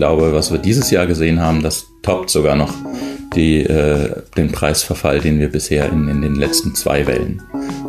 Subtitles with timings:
[0.00, 2.72] glaube, was wir dieses Jahr gesehen haben, das toppt sogar noch
[3.34, 7.42] die, äh, den Preisverfall, den wir bisher in, in den letzten zwei Wellen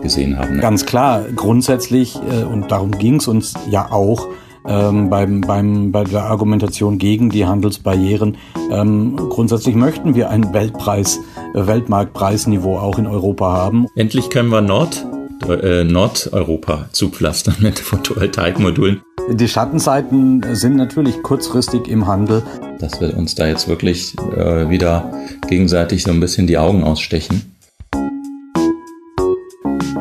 [0.03, 0.57] gesehen haben.
[0.57, 0.61] Ne?
[0.61, 4.27] Ganz klar, grundsätzlich, äh, und darum ging es uns ja auch,
[4.67, 8.35] ähm, beim, beim, bei der Argumentation gegen die Handelsbarrieren.
[8.69, 11.17] Ähm, grundsätzlich möchten wir ein Weltpreis,
[11.55, 13.87] äh, Weltmarktpreisniveau auch in Europa haben.
[13.95, 15.07] Endlich können wir Nord,
[15.47, 19.01] äh, Nordeuropa zupflastern mit Photovoltaikmodulen.
[19.33, 22.43] Die Schattenseiten sind natürlich kurzfristig im Handel.
[22.79, 25.09] Dass wir uns da jetzt wirklich äh, wieder
[25.47, 27.55] gegenseitig so ein bisschen die Augen ausstechen.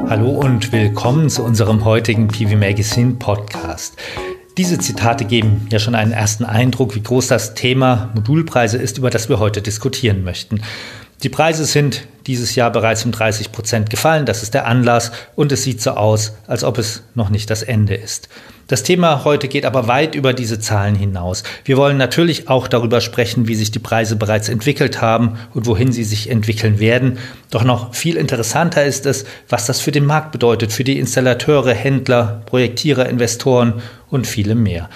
[0.08, 3.96] Hallo und willkommen zu unserem heutigen PV Magazine Podcast.
[4.58, 9.10] Diese Zitate geben ja schon einen ersten Eindruck, wie groß das Thema Modulpreise ist, über
[9.10, 10.60] das wir heute diskutieren möchten.
[11.22, 15.50] Die Preise sind dieses Jahr bereits um 30 Prozent gefallen, das ist der Anlass und
[15.50, 18.28] es sieht so aus, als ob es noch nicht das Ende ist.
[18.68, 21.42] Das Thema heute geht aber weit über diese Zahlen hinaus.
[21.64, 25.90] Wir wollen natürlich auch darüber sprechen, wie sich die Preise bereits entwickelt haben und wohin
[25.90, 27.18] sie sich entwickeln werden.
[27.50, 31.74] Doch noch viel interessanter ist es, was das für den Markt bedeutet, für die Installateure,
[31.74, 34.88] Händler, Projektierer, Investoren und viele mehr.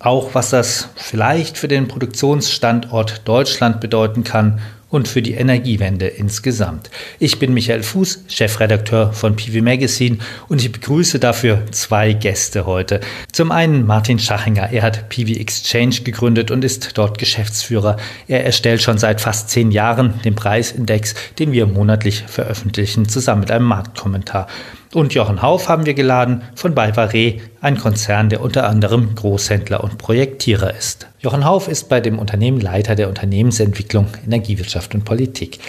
[0.00, 4.60] Auch was das vielleicht für den Produktionsstandort Deutschland bedeuten kann
[4.92, 6.90] und für die Energiewende insgesamt.
[7.18, 13.00] Ich bin Michael Fuß, Chefredakteur von PV Magazine und ich begrüße dafür zwei Gäste heute.
[13.32, 14.70] Zum einen Martin Schachinger.
[14.70, 17.96] Er hat PV Exchange gegründet und ist dort Geschäftsführer.
[18.28, 23.50] Er erstellt schon seit fast zehn Jahren den Preisindex, den wir monatlich veröffentlichen, zusammen mit
[23.50, 24.46] einem Marktkommentar.
[24.92, 29.96] Und Jochen Hauf haben wir geladen von Balvaré, ein Konzern, der unter anderem Großhändler und
[29.96, 31.06] Projektierer ist.
[31.22, 35.60] Jochen Hauf ist bei dem Unternehmen Leiter der Unternehmensentwicklung, Energiewirtschaft und Politik.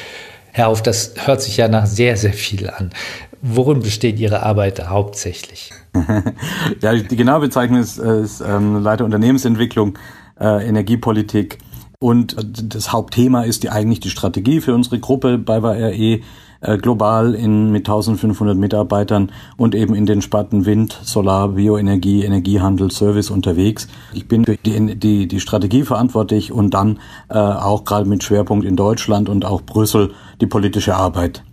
[0.52, 2.90] Herr Hauf, das hört sich ja nach sehr, sehr viel an.
[3.44, 5.72] Worin besteht Ihre Arbeit hauptsächlich?
[6.82, 10.00] ja, die genaue Bezeichnung ist, ist ähm, Leiter Unternehmensentwicklung,
[10.40, 11.60] äh, Energiepolitik.
[12.00, 12.36] Und
[12.73, 16.20] das Hauptthema ist die, eigentlich die Strategie für unsere Gruppe bei WRE
[16.64, 22.92] äh, global in, mit 1500 Mitarbeitern und eben in den Sparten Wind, Solar, Bioenergie, Energiehandel,
[22.92, 23.88] Service unterwegs.
[24.14, 28.66] Ich bin für die, die, die Strategie verantwortlich und dann äh, auch gerade mit Schwerpunkt
[28.66, 31.44] in Deutschland und auch Brüssel die politische Arbeit.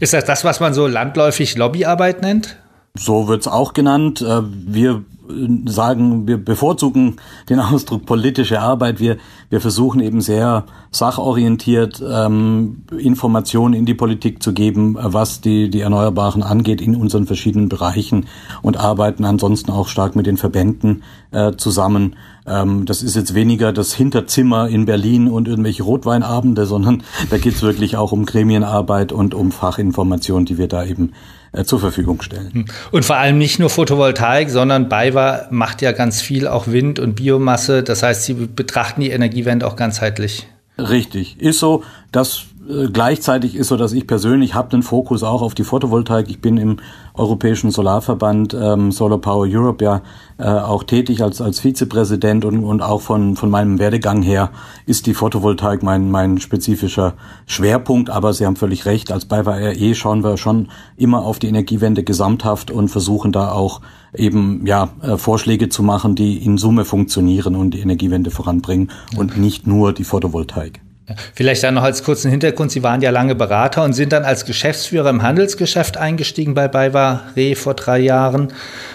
[0.00, 2.56] Ist das das, was man so landläufig Lobbyarbeit nennt?
[2.94, 4.20] So wird's auch genannt.
[4.20, 5.04] Äh, wir
[5.66, 7.16] sagen, wir bevorzugen
[7.48, 9.00] den Ausdruck politische Arbeit.
[9.00, 9.16] Wir,
[9.50, 15.80] wir versuchen eben sehr sachorientiert ähm, Informationen in die Politik zu geben, was die, die
[15.80, 18.26] Erneuerbaren angeht in unseren verschiedenen Bereichen
[18.60, 22.16] und arbeiten ansonsten auch stark mit den Verbänden äh, zusammen.
[22.46, 27.62] Ähm, das ist jetzt weniger das Hinterzimmer in Berlin und irgendwelche Rotweinabende, sondern da geht's
[27.62, 32.50] wirklich auch um Gremienarbeit und um Fachinformationen, die wir da eben äh, zur Verfügung stellen.
[32.52, 32.64] Hm.
[32.90, 37.14] Und vor allem nicht nur Photovoltaik, sondern BayWa macht ja ganz viel auch Wind und
[37.14, 37.82] Biomasse.
[37.82, 40.46] Das heißt, Sie betrachten die Energiewende auch ganzheitlich.
[40.78, 41.84] Richtig, ist so.
[42.10, 42.42] Das äh,
[42.92, 46.28] gleichzeitig ist so, dass ich persönlich habe den Fokus auch auf die Photovoltaik.
[46.30, 46.76] Ich bin im
[47.14, 50.02] Europäischen Solarverband ähm, Solar Power Europe ja
[50.38, 54.50] äh, auch tätig als als Vizepräsident und, und auch von von meinem Werdegang her
[54.86, 57.14] ist die Photovoltaik mein mein spezifischer
[57.46, 58.10] Schwerpunkt.
[58.10, 59.10] Aber Sie haben völlig recht.
[59.10, 63.80] Als BayWa RE schauen wir schon immer auf die Energiewende gesamthaft und versuchen da auch
[64.14, 69.36] eben ja äh, Vorschläge zu machen, die in Summe funktionieren und die Energiewende voranbringen und
[69.36, 70.80] nicht nur die Photovoltaik.
[71.34, 74.44] Vielleicht dann noch als kurzen Hintergrund, Sie waren ja lange Berater und sind dann als
[74.44, 78.52] Geschäftsführer im Handelsgeschäft eingestiegen bei BayWa Re vor drei Jahren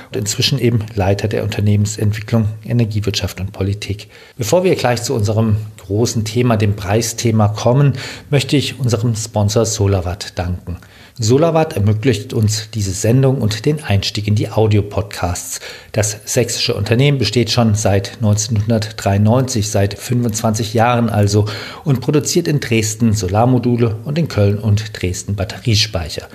[0.08, 4.08] und inzwischen eben Leiter der Unternehmensentwicklung Energiewirtschaft und Politik.
[4.38, 7.94] Bevor wir gleich zu unserem großen Thema, dem Preisthema kommen,
[8.30, 10.78] möchte ich unserem Sponsor Solawatt danken.
[11.20, 15.60] Solawatt ermöglicht uns diese Sendung und den Einstieg in die Audiopodcasts.
[15.92, 21.46] Das sächsische Unternehmen besteht schon seit 1993, seit 25 Jahren also,
[21.84, 26.28] und produziert in Dresden Solarmodule und in Köln und Dresden Batteriespeicher.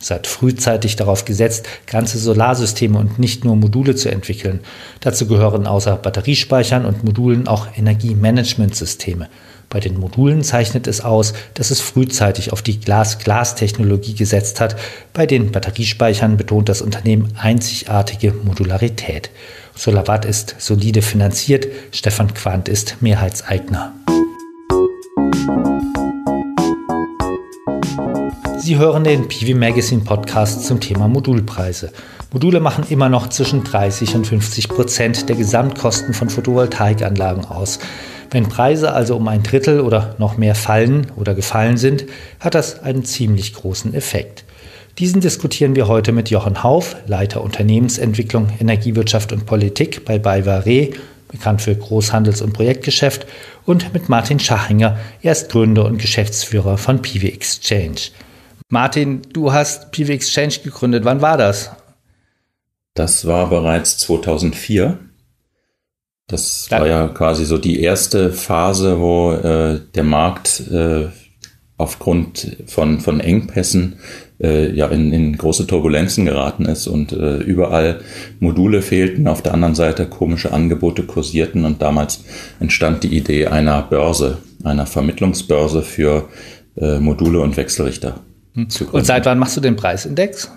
[0.00, 4.60] Es hat frühzeitig darauf gesetzt, ganze Solarsysteme und nicht nur Module zu entwickeln.
[5.00, 9.28] Dazu gehören außer Batteriespeichern und Modulen auch Energiemanagementsysteme.
[9.72, 14.74] Bei den Modulen zeichnet es aus, dass es frühzeitig auf die Glas-Glas-Technologie gesetzt hat.
[15.12, 19.30] Bei den Batteriespeichern betont das Unternehmen einzigartige Modularität.
[19.76, 23.94] Solawatt ist solide finanziert, Stefan Quandt ist Mehrheitseigner.
[28.58, 31.92] Sie hören den PV Magazine Podcast zum Thema Modulpreise.
[32.32, 37.78] Module machen immer noch zwischen 30 und 50 Prozent der Gesamtkosten von Photovoltaikanlagen aus.
[38.30, 42.04] Wenn Preise also um ein Drittel oder noch mehr fallen oder gefallen sind,
[42.38, 44.44] hat das einen ziemlich großen Effekt.
[44.98, 50.62] Diesen diskutieren wir heute mit Jochen Hauf, Leiter Unternehmensentwicklung, Energiewirtschaft und Politik bei BayWa
[51.28, 53.26] bekannt für Großhandels- und Projektgeschäft,
[53.64, 58.10] und mit Martin Schachinger, er ist Gründer und Geschäftsführer von PV Exchange.
[58.68, 61.04] Martin, du hast PV Exchange gegründet.
[61.04, 61.70] Wann war das?
[62.94, 64.98] Das war bereits 2004.
[66.30, 71.08] Das war ja quasi so die erste Phase, wo äh, der Markt äh,
[71.76, 73.96] aufgrund von, von Engpässen
[74.40, 78.00] äh, ja in, in große Turbulenzen geraten ist und äh, überall
[78.38, 82.22] Module fehlten, auf der anderen Seite komische Angebote kursierten und damals
[82.60, 86.28] entstand die Idee einer Börse, einer Vermittlungsbörse für
[86.76, 88.20] äh, Module und Wechselrichter.
[88.54, 88.68] Hm.
[88.92, 90.50] Und seit wann machst du den Preisindex?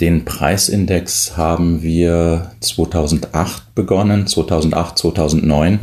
[0.00, 5.80] Den Preisindex haben wir 2008 begonnen, 2008, 2009.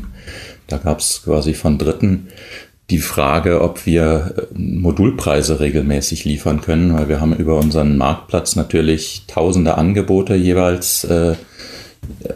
[0.67, 2.27] Da gab es quasi von Dritten
[2.89, 8.55] die Frage, ob wir äh, Modulpreise regelmäßig liefern können, weil wir haben über unseren Marktplatz
[8.55, 11.35] natürlich tausende Angebote jeweils äh,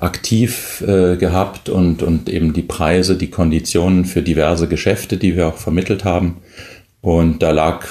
[0.01, 5.47] aktiv äh, gehabt und, und eben die Preise, die Konditionen für diverse Geschäfte, die wir
[5.47, 6.37] auch vermittelt haben.
[7.01, 7.85] Und da lag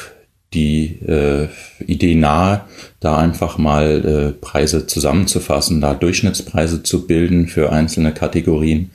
[0.53, 1.49] die äh,
[1.85, 2.63] Idee nahe,
[2.99, 8.91] da einfach mal äh, Preise zusammenzufassen, da Durchschnittspreise zu bilden für einzelne Kategorien,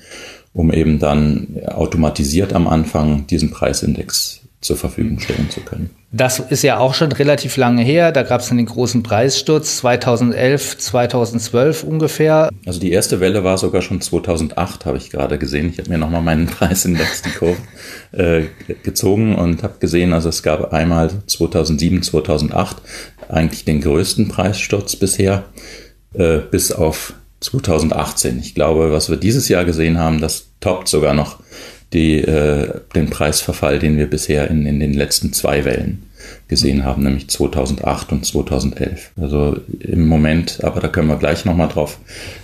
[0.54, 5.92] um eben dann automatisiert am Anfang diesen Preisindex zur Verfügung stellen zu können.
[6.16, 8.14] Das ist ja auch schon relativ lange her.
[8.14, 12.50] Da gab es den großen Preissturz 2011, 2012 ungefähr.
[12.66, 15.70] Also die erste Welle war sogar schon 2008, habe ich gerade gesehen.
[15.70, 17.58] Ich habe mir nochmal meinen Preisindex, die Kurve,
[18.14, 18.44] äh,
[18.84, 22.78] gezogen und habe gesehen, also es gab einmal 2007, 2008
[23.28, 25.44] eigentlich den größten Preissturz bisher,
[26.14, 28.40] äh, bis auf 2018.
[28.40, 31.40] Ich glaube, was wir dieses Jahr gesehen haben, das toppt sogar noch
[31.94, 36.04] die, äh, den Preisverfall, den wir bisher in, in den letzten zwei Wellen
[36.48, 39.12] gesehen haben, nämlich 2008 und 2011.
[39.20, 42.00] Also im Moment, aber da können wir gleich nochmal drauf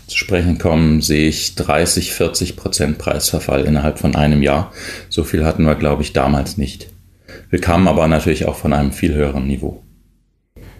[0.07, 4.71] zu sprechen kommen, sehe ich 30, 40 Prozent Preisverfall innerhalb von einem Jahr.
[5.09, 6.87] So viel hatten wir, glaube ich, damals nicht.
[7.49, 9.83] Wir kamen aber natürlich auch von einem viel höheren Niveau.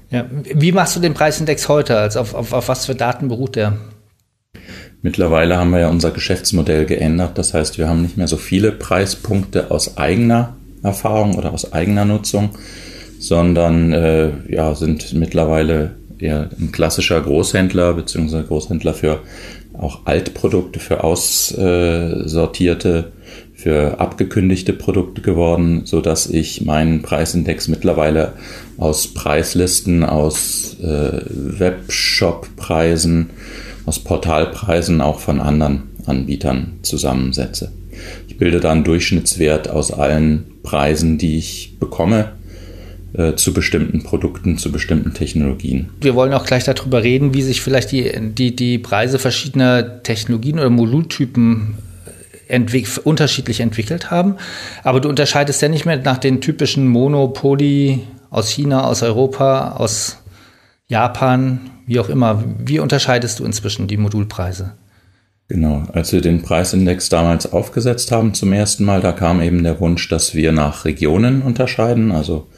[0.10, 1.98] Ja, wie machst du den Preisindex heute?
[1.98, 3.78] Also auf, auf, auf was für Daten beruht der?
[5.03, 7.38] Mittlerweile haben wir ja unser Geschäftsmodell geändert.
[7.38, 12.06] Das heißt, wir haben nicht mehr so viele Preispunkte aus eigener Erfahrung oder aus eigener
[12.06, 12.51] Nutzung,
[13.19, 19.21] sondern äh, ja, sind mittlerweile eher ein klassischer Großhändler beziehungsweise Großhändler für
[19.77, 23.12] auch Altprodukte, für aussortierte,
[23.53, 28.33] für abgekündigte Produkte geworden, so dass ich meinen Preisindex mittlerweile
[28.77, 33.30] aus Preislisten, aus äh, Webshop-Preisen,
[33.86, 37.72] aus Portalpreisen auch von anderen Anbietern zusammensetze.
[38.28, 42.31] Ich bilde da einen Durchschnittswert aus allen Preisen, die ich bekomme
[43.13, 45.89] äh, zu bestimmten Produkten, zu bestimmten Technologien.
[46.00, 50.60] Wir wollen auch gleich darüber reden, wie sich vielleicht die, die, die Preise verschiedener Technologien
[50.60, 51.75] oder Modultypen
[52.06, 54.36] äh, entwick unterschiedlich entwickelt haben.
[54.84, 58.00] Aber du unterscheidest ja nicht mehr nach den typischen Monopoly
[58.30, 60.20] aus China, aus Europa, aus
[60.91, 62.43] Japan, wie auch immer.
[62.59, 64.73] Wie unterscheidest du inzwischen die Modulpreise?
[65.47, 69.79] Genau, als wir den Preisindex damals aufgesetzt haben zum ersten Mal, da kam eben der
[69.79, 72.49] Wunsch, dass wir nach Regionen unterscheiden, also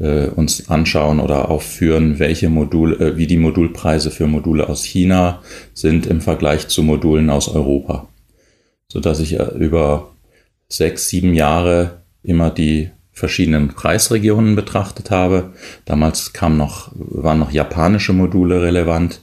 [0.00, 5.40] äh, uns anschauen oder aufführen, welche Module, äh, wie die Modulpreise für Module aus China
[5.72, 8.08] sind im Vergleich zu Modulen aus Europa.
[8.88, 10.10] So dass ich äh, über
[10.68, 15.52] sechs, sieben Jahre immer die verschiedenen Preisregionen betrachtet habe.
[15.84, 19.20] Damals kam noch, waren noch japanische Module relevant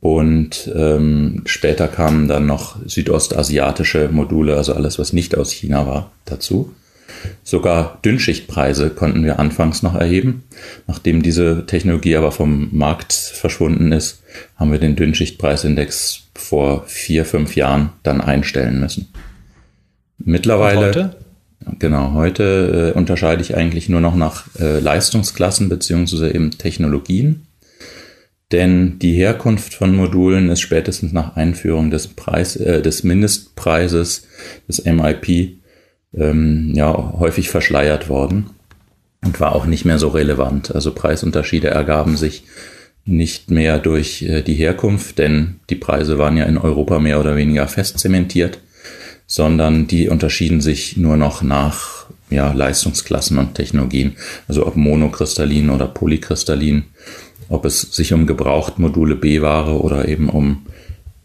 [0.00, 6.10] und ähm, später kamen dann noch südostasiatische Module, also alles, was nicht aus China war,
[6.24, 6.74] dazu.
[7.42, 10.44] Sogar Dünnschichtpreise konnten wir anfangs noch erheben.
[10.86, 14.22] Nachdem diese Technologie aber vom Markt verschwunden ist,
[14.56, 19.08] haben wir den Dünnschichtpreisindex vor vier, fünf Jahren dann einstellen müssen.
[20.18, 21.16] Mittlerweile.
[21.78, 27.46] Genau, heute äh, unterscheide ich eigentlich nur noch nach äh, Leistungsklassen beziehungsweise eben Technologien.
[28.52, 34.26] Denn die Herkunft von Modulen ist spätestens nach Einführung des, Preis, äh, des Mindestpreises,
[34.66, 35.58] des MIP,
[36.14, 38.50] ähm, ja, häufig verschleiert worden
[39.22, 40.74] und war auch nicht mehr so relevant.
[40.74, 42.44] Also Preisunterschiede ergaben sich
[43.04, 47.36] nicht mehr durch äh, die Herkunft, denn die Preise waren ja in Europa mehr oder
[47.36, 48.60] weniger fest zementiert
[49.28, 54.16] sondern die unterschieden sich nur noch nach ja, Leistungsklassen und Technologien,
[54.48, 56.84] also ob monokristallin oder polykristallin,
[57.48, 60.66] ob es sich um Gebrauchtmodule B-Ware oder eben um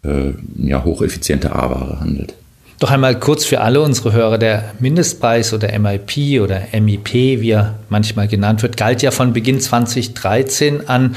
[0.04, 2.36] äh, ja, hocheffiziente A-Ware handelt.
[2.80, 7.80] Doch einmal kurz für alle unsere Hörer, der Mindestpreis oder MIP oder MIP, wie er
[7.88, 11.16] manchmal genannt wird, galt ja von Beginn 2013 an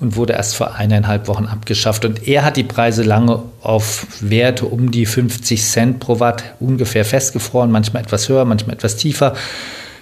[0.00, 2.04] und wurde erst vor eineinhalb Wochen abgeschafft.
[2.04, 7.04] Und er hat die Preise lange auf Werte um die 50 Cent pro Watt ungefähr
[7.04, 9.34] festgefroren, manchmal etwas höher, manchmal etwas tiefer.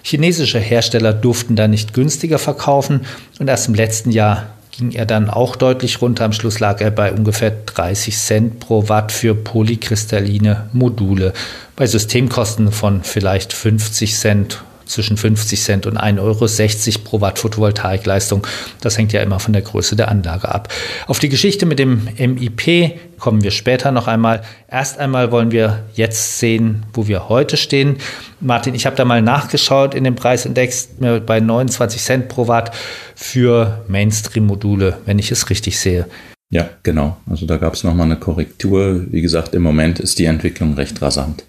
[0.02, 3.02] Chinesische Hersteller durften da nicht günstiger verkaufen
[3.38, 6.24] und erst im letzten Jahr ging er dann auch deutlich runter.
[6.24, 11.32] Am Schluss lag er bei ungefähr 30 Cent pro Watt für polykristalline Module.
[11.76, 18.46] Bei Systemkosten von vielleicht 50 Cent zwischen 50 Cent und 1,60 Euro pro Watt Photovoltaikleistung.
[18.80, 20.72] Das hängt ja immer von der Größe der Anlage ab.
[21.06, 24.42] Auf die Geschichte mit dem MIP kommen wir später noch einmal.
[24.68, 27.96] Erst einmal wollen wir jetzt sehen, wo wir heute stehen.
[28.40, 30.90] Martin, ich habe da mal nachgeschaut in dem Preisindex
[31.26, 32.72] bei 29 Cent pro Watt
[33.14, 36.06] für Mainstream-Module, wenn ich es richtig sehe.
[36.50, 37.16] Ja, genau.
[37.28, 39.06] Also da gab es nochmal eine Korrektur.
[39.10, 41.44] Wie gesagt, im Moment ist die Entwicklung recht rasant.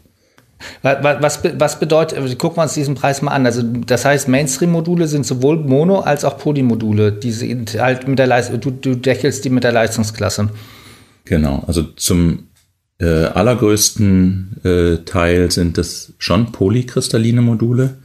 [0.82, 3.46] Was, was bedeutet, also gucken wir uns diesen Preis mal an.
[3.46, 7.12] Also das heißt, Mainstream-Module sind sowohl Mono- als auch Polymodule.
[7.12, 7.34] Die
[7.80, 10.50] halt mit der Leistung, du, du deckelst die mit der Leistungsklasse.
[11.26, 12.48] Genau, also zum
[13.00, 17.98] äh, allergrößten äh, Teil sind es schon polykristalline Module,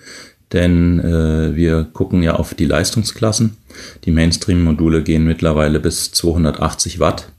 [0.53, 3.57] denn äh, wir gucken ja auf die Leistungsklassen.
[4.05, 7.33] Die Mainstream-Module gehen mittlerweile bis 280 Watt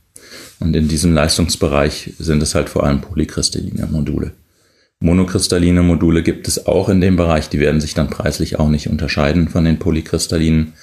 [0.59, 4.31] und in diesem Leistungsbereich sind es halt vor allem polykristalline Module.
[5.01, 8.89] Monokristalline Module gibt es auch in dem Bereich, die werden sich dann preislich auch nicht
[8.89, 10.73] unterscheiden von den polykristallinen.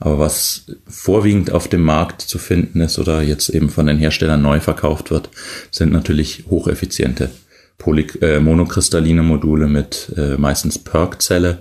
[0.00, 4.42] Aber was vorwiegend auf dem Markt zu finden ist oder jetzt eben von den Herstellern
[4.42, 5.30] neu verkauft wird,
[5.70, 7.30] sind natürlich hocheffiziente
[7.78, 11.58] Poly äh, monokristalline Module mit äh, meistens PERC-Zelle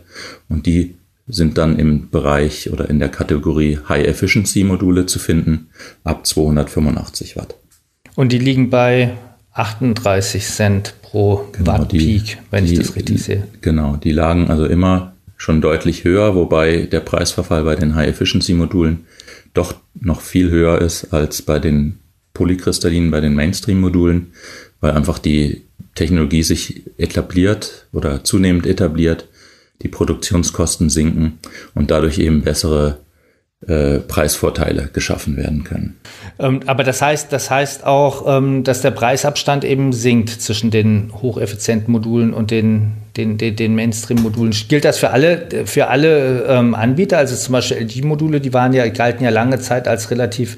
[0.50, 0.96] und die
[1.28, 5.70] sind dann im Bereich oder in der Kategorie High Efficiency Module zu finden
[6.04, 7.56] ab 285 Watt.
[8.16, 9.16] Und die liegen bei
[9.53, 13.48] 38 Cent pro genau, Watt Peak, wenn die, ich das richtig sehe.
[13.62, 19.06] Genau, die lagen also immer schon deutlich höher, wobei der Preisverfall bei den High-Efficiency-Modulen
[19.53, 22.00] doch noch viel höher ist als bei den
[22.34, 24.34] Polykristallinen, bei den Mainstream-Modulen,
[24.82, 25.63] weil einfach die
[25.96, 29.27] Technologie sich etabliert oder zunehmend etabliert,
[29.82, 31.39] die Produktionskosten sinken
[31.74, 33.00] und dadurch eben bessere
[33.68, 35.98] äh, Preisvorteile geschaffen werden können.
[36.39, 41.12] Ähm, aber das heißt, das heißt auch, ähm, dass der Preisabstand eben sinkt zwischen den
[41.13, 44.56] hocheffizienten Modulen und den, den, den, den Mainstream-Modulen.
[44.70, 47.18] Gilt das für alle, für alle ähm, Anbieter?
[47.18, 50.56] Also zum Beispiel LG-Module, die waren ja, galten ja lange Zeit als relativ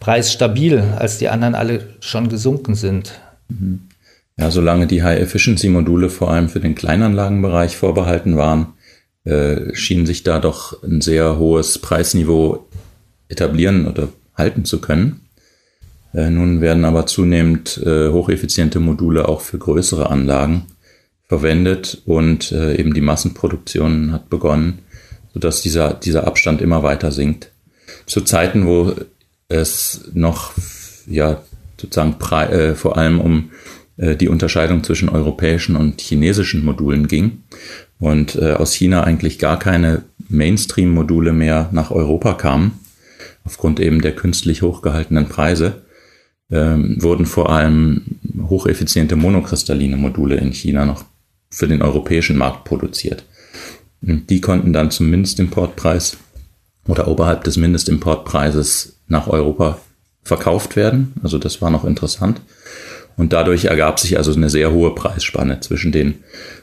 [0.00, 3.20] preisstabil, als die anderen alle schon gesunken sind.
[3.48, 3.80] Mhm.
[4.38, 8.68] Ja, solange die High-Efficiency-Module vor allem für den Kleinanlagenbereich vorbehalten waren,
[9.24, 12.68] äh, schien sich da doch ein sehr hohes Preisniveau
[13.28, 15.20] etablieren oder halten zu können.
[16.12, 20.66] Äh, nun werden aber zunehmend äh, hocheffiziente Module auch für größere Anlagen
[21.28, 24.80] verwendet und äh, eben die Massenproduktion hat begonnen,
[25.32, 27.52] sodass dieser, dieser Abstand immer weiter sinkt.
[28.06, 28.94] Zu Zeiten, wo
[29.48, 30.52] es noch
[31.06, 31.42] ja
[31.80, 32.16] sozusagen
[32.50, 33.50] äh, vor allem um
[33.96, 37.42] äh, die Unterscheidung zwischen europäischen und chinesischen Modulen ging,
[38.00, 42.80] und äh, aus China eigentlich gar keine Mainstream-Module mehr nach Europa kamen,
[43.44, 45.82] aufgrund eben der künstlich hochgehaltenen Preise,
[46.50, 48.02] ähm, wurden vor allem
[48.48, 51.04] hocheffiziente monokristalline Module in China noch
[51.50, 53.24] für den europäischen Markt produziert.
[54.02, 56.16] Und die konnten dann zum Mindestimportpreis
[56.86, 59.78] oder oberhalb des Mindestimportpreises nach Europa
[60.22, 61.12] verkauft werden.
[61.22, 62.40] Also das war noch interessant.
[63.16, 66.16] Und dadurch ergab sich also eine sehr hohe Preisspanne zwischen den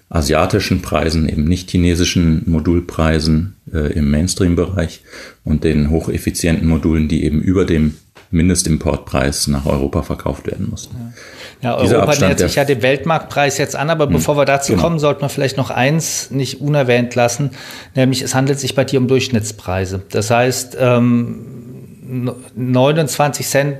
[0.09, 5.01] asiatischen Preisen, eben nicht chinesischen Modulpreisen äh, im Mainstream-Bereich
[5.43, 7.95] und den hocheffizienten Modulen, die eben über dem
[8.31, 11.13] Mindestimportpreis nach Europa verkauft werden mussten.
[11.61, 14.73] Ja, ja Europa nähert sich ja dem Weltmarktpreis jetzt an, aber hm, bevor wir dazu
[14.73, 14.83] genau.
[14.83, 17.51] kommen, sollten wir vielleicht noch eins nicht unerwähnt lassen,
[17.95, 20.03] nämlich es handelt sich bei dir um Durchschnittspreise.
[20.09, 23.77] Das heißt, ähm, 29 Cent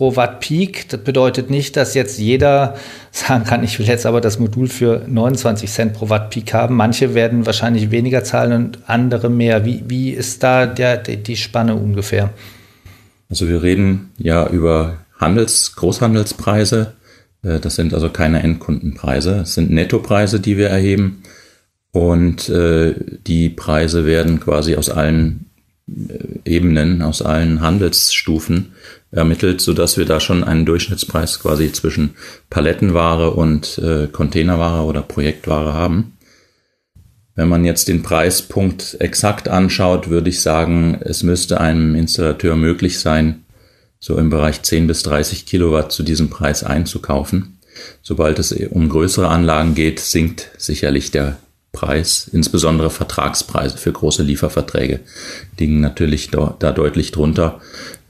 [0.00, 0.88] pro Watt Peak.
[0.88, 2.74] Das bedeutet nicht, dass jetzt jeder
[3.10, 6.74] sagen kann, ich will jetzt aber das Modul für 29 Cent pro Watt Peak haben.
[6.74, 9.66] Manche werden wahrscheinlich weniger zahlen und andere mehr.
[9.66, 12.30] Wie, wie ist da der, die Spanne ungefähr?
[13.28, 16.94] Also wir reden ja über Handels-, Großhandelspreise.
[17.42, 19.40] Äh, das sind also keine Endkundenpreise.
[19.42, 21.24] Es sind Nettopreise, die wir erheben.
[21.92, 22.94] Und äh,
[23.26, 25.50] die Preise werden quasi aus allen
[25.88, 28.72] äh, Ebenen, aus allen Handelsstufen
[29.12, 32.14] ermittelt, so dass wir da schon einen Durchschnittspreis quasi zwischen
[32.48, 36.16] Palettenware und äh, Containerware oder Projektware haben.
[37.34, 42.98] Wenn man jetzt den Preispunkt exakt anschaut, würde ich sagen, es müsste einem Installateur möglich
[42.98, 43.44] sein,
[43.98, 47.58] so im Bereich 10 bis 30 Kilowatt zu diesem Preis einzukaufen.
[48.02, 51.38] Sobald es um größere Anlagen geht, sinkt sicherlich der
[51.72, 55.00] Preis, insbesondere Vertragspreise für große Lieferverträge,
[55.58, 57.60] liegen natürlich da, da deutlich drunter.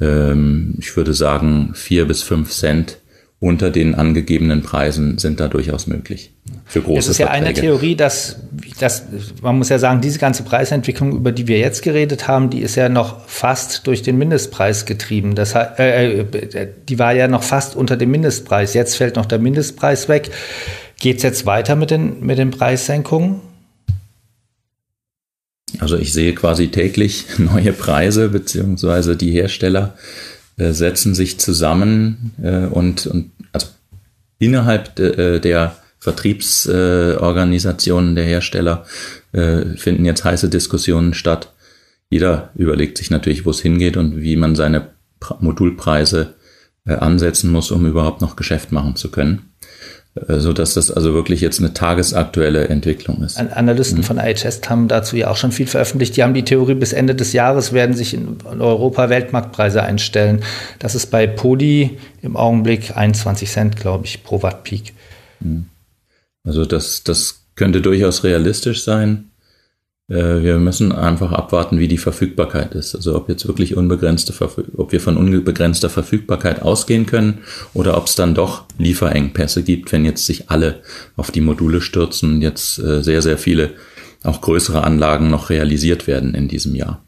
[0.01, 2.99] Ähm, ich würde sagen, vier bis fünf Cent
[3.39, 6.31] unter den angegebenen Preisen sind da durchaus möglich.
[6.67, 7.47] Für große Es ist ja Verträge.
[7.47, 8.37] eine Theorie, dass,
[8.79, 9.05] dass,
[9.41, 12.77] man muss ja sagen, diese ganze Preisentwicklung, über die wir jetzt geredet haben, die ist
[12.77, 15.35] ja noch fast durch den Mindestpreis getrieben.
[15.35, 18.75] Das, äh, äh, die war ja noch fast unter dem Mindestpreis.
[18.75, 20.31] Jetzt fällt noch der Mindestpreis weg.
[20.99, 23.41] Geht es jetzt weiter mit den, mit den Preissenkungen?
[25.79, 29.95] Also ich sehe quasi täglich neue Preise, beziehungsweise die Hersteller
[30.61, 33.69] äh, setzen sich zusammen äh, und, und also
[34.39, 38.87] innerhalb äh, der Vertriebsorganisationen der Hersteller
[39.33, 41.53] finden jetzt heiße Diskussionen statt.
[42.09, 44.95] Jeder überlegt sich natürlich, wo es hingeht und wie man seine
[45.41, 46.37] Modulpreise
[46.87, 49.51] ansetzen muss, um überhaupt noch Geschäft machen zu können.
[50.15, 53.39] Äh, so dass das also wirklich jetzt eine tagesaktuelle Entwicklung ist.
[53.39, 54.05] Analysten mhm.
[54.05, 56.17] von IHS haben dazu ja auch schon viel veröffentlicht.
[56.17, 60.43] Die haben die Theorie, bis Ende des Jahres werden sich in Europa Weltmarktpreise einstellen.
[60.79, 64.95] Das ist bei Poli im Augenblick 21 Cent, glaube ich, pro Watt Peak.
[65.41, 65.67] Mhm.
[66.45, 69.30] Also das, das könnte durchaus realistisch sein.
[70.11, 72.95] Äh, wir müssen einfach abwarten, wie die Verfügbarkeit ist.
[72.95, 74.35] Also ob jetzt wirklich unbegrenzte,
[74.77, 77.39] ob wir von unbegrenzter Verfügbarkeit ausgehen können
[77.73, 80.81] oder ob es dann doch Lieferengpässe gibt, wenn jetzt sich alle
[81.17, 83.71] auf die Module stürzen und jetzt äh, sehr, sehr viele
[84.23, 87.03] auch größere Anlagen noch realisiert werden in diesem Jahr.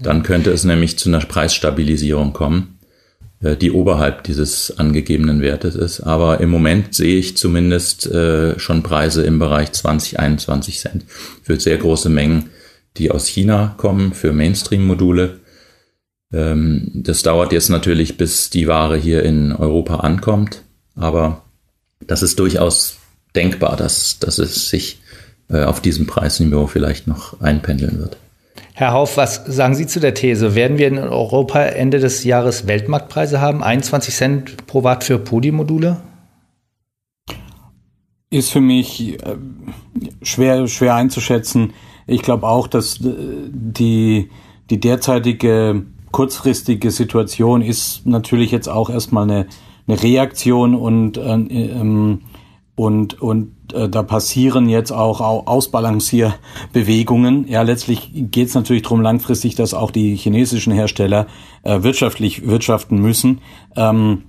[0.00, 2.75] Dann könnte es nämlich zu einer Preisstabilisierung kommen.
[3.40, 6.00] Äh, die oberhalb dieses angegebenen Wertes ist.
[6.00, 11.04] Aber im Moment sehe ich zumindest äh, schon Preise im Bereich 20, 21 Cent
[11.42, 12.50] für sehr große Mengen,
[12.96, 15.40] die aus China kommen, für Mainstream-Module.
[16.32, 20.62] Ähm, das dauert jetzt natürlich, bis die Ware hier in Europa ankommt.
[20.94, 21.44] Aber
[22.06, 22.96] das ist durchaus
[23.34, 25.00] denkbar, dass, dass es sich
[25.50, 28.16] äh, auf diesem Preisniveau vielleicht noch einpendeln wird.
[28.78, 30.54] Herr Hauf, was sagen Sie zu der These?
[30.54, 33.62] Werden wir in Europa Ende des Jahres Weltmarktpreise haben?
[33.62, 35.96] 21 Cent pro Watt für Podi-Module?
[38.28, 39.36] Ist für mich äh,
[40.20, 41.72] schwer, schwer einzuschätzen.
[42.06, 43.14] Ich glaube auch, dass äh,
[43.48, 44.28] die,
[44.68, 49.46] die derzeitige kurzfristige Situation ist natürlich jetzt auch erstmal eine,
[49.88, 52.20] eine Reaktion und, äh, ähm,
[52.76, 57.48] und, und äh, da passieren jetzt auch Ausbalancierbewegungen.
[57.48, 61.26] Ja, letztlich geht es natürlich darum, langfristig, dass auch die chinesischen Hersteller
[61.62, 63.40] äh, wirtschaftlich wirtschaften müssen.
[63.74, 64.24] Ähm,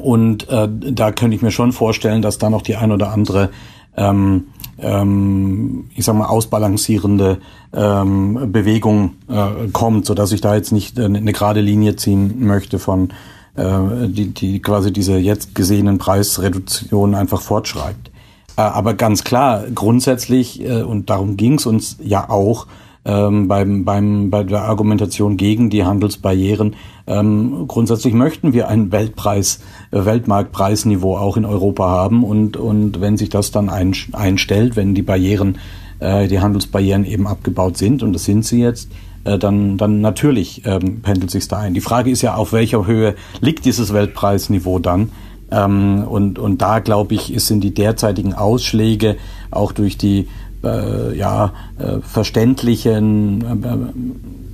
[0.00, 3.50] und äh, da könnte ich mir schon vorstellen, dass da noch die ein oder andere
[3.96, 4.46] ähm,
[4.78, 7.38] ähm, ich sag mal, ausbalancierende
[7.72, 12.46] ähm, Bewegung äh, kommt, so dass ich da jetzt nicht äh, eine gerade Linie ziehen
[12.46, 13.10] möchte von
[13.54, 18.12] die, die quasi diese jetzt gesehenen Preisreduktionen einfach fortschreibt.
[18.56, 22.66] Äh, aber ganz klar, grundsätzlich, äh, und darum ging es uns ja auch,
[23.04, 26.76] ähm, beim, beim, bei der Argumentation gegen die Handelsbarrieren.
[27.06, 29.60] Ähm, grundsätzlich möchten wir ein Weltpreis,
[29.90, 34.94] äh, Weltmarktpreisniveau auch in Europa haben und, und wenn sich das dann ein, einstellt, wenn
[34.94, 35.58] die Barrieren,
[35.98, 38.88] äh, die Handelsbarrieren eben abgebaut sind, und das sind sie jetzt,
[39.24, 41.74] äh, dann, dann natürlich ähm, pendelt sich da ein.
[41.74, 45.10] Die Frage ist ja, auf welcher Höhe liegt dieses Weltpreisniveau dann?
[45.50, 49.16] Ähm, und, und da, glaube ich, sind die derzeitigen Ausschläge
[49.50, 50.28] auch durch die
[50.64, 53.42] äh, ja, äh, verständlichen,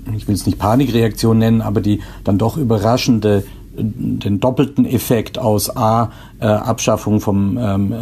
[0.09, 3.45] äh, ich will es nicht Panikreaktion nennen, aber die dann doch überraschende
[3.81, 7.95] den doppelten Effekt aus A, äh, Abschaffung vom ähm,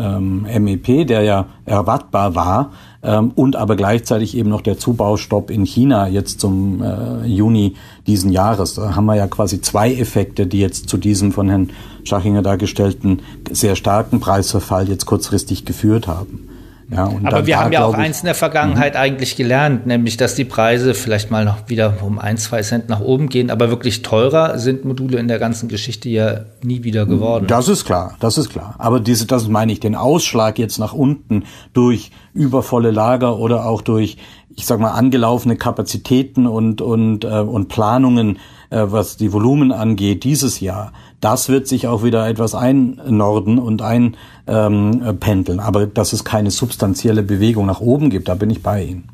[0.48, 2.70] ähm, MEP, der ja erwartbar war,
[3.06, 8.32] ähm, und aber gleichzeitig eben noch der Zubaustopp in China jetzt zum äh, Juni diesen
[8.32, 8.74] Jahres.
[8.74, 11.70] Da haben wir ja quasi zwei Effekte, die jetzt zu diesem von Herrn
[12.02, 16.48] Schachinger dargestellten sehr starken Preisverfall jetzt kurzfristig geführt haben.
[16.88, 19.00] Ja, Aber wir haben ja auch eins in der Vergangenheit mhm.
[19.00, 23.00] eigentlich gelernt, nämlich dass die Preise vielleicht mal noch wieder um ein, zwei Cent nach
[23.00, 27.46] oben gehen, aber wirklich teurer sind Module in der ganzen Geschichte ja nie wieder geworden.
[27.48, 28.76] Das ist klar, das ist klar.
[28.78, 33.82] Aber diese, das meine ich, den Ausschlag jetzt nach unten durch übervolle Lager oder auch
[33.82, 34.16] durch,
[34.54, 38.38] ich sag mal, angelaufene Kapazitäten und, und, äh, und Planungen,
[38.70, 43.82] äh, was die Volumen angeht, dieses Jahr, das wird sich auch wieder etwas einnorden und
[43.82, 45.60] einpendeln.
[45.60, 49.08] Aber dass es keine substanzielle Bewegung nach oben gibt, da bin ich bei Ihnen.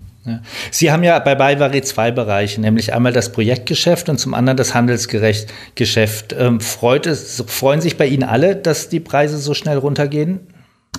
[0.71, 4.73] Sie haben ja bei Baivari zwei Bereiche, nämlich einmal das Projektgeschäft und zum anderen das
[4.73, 6.33] Handelsgeschäft.
[6.39, 10.41] Ähm, freut es, freuen sich bei Ihnen alle, dass die Preise so schnell runtergehen?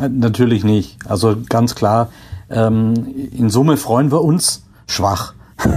[0.01, 0.97] Äh, natürlich nicht.
[1.07, 2.11] Also ganz klar,
[2.49, 2.93] ähm,
[3.31, 5.33] in Summe freuen wir uns schwach.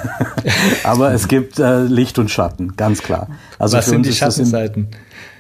[0.84, 3.28] Aber es gibt äh, Licht und Schatten, ganz klar.
[3.60, 4.88] Also Was sind die Schattenseiten?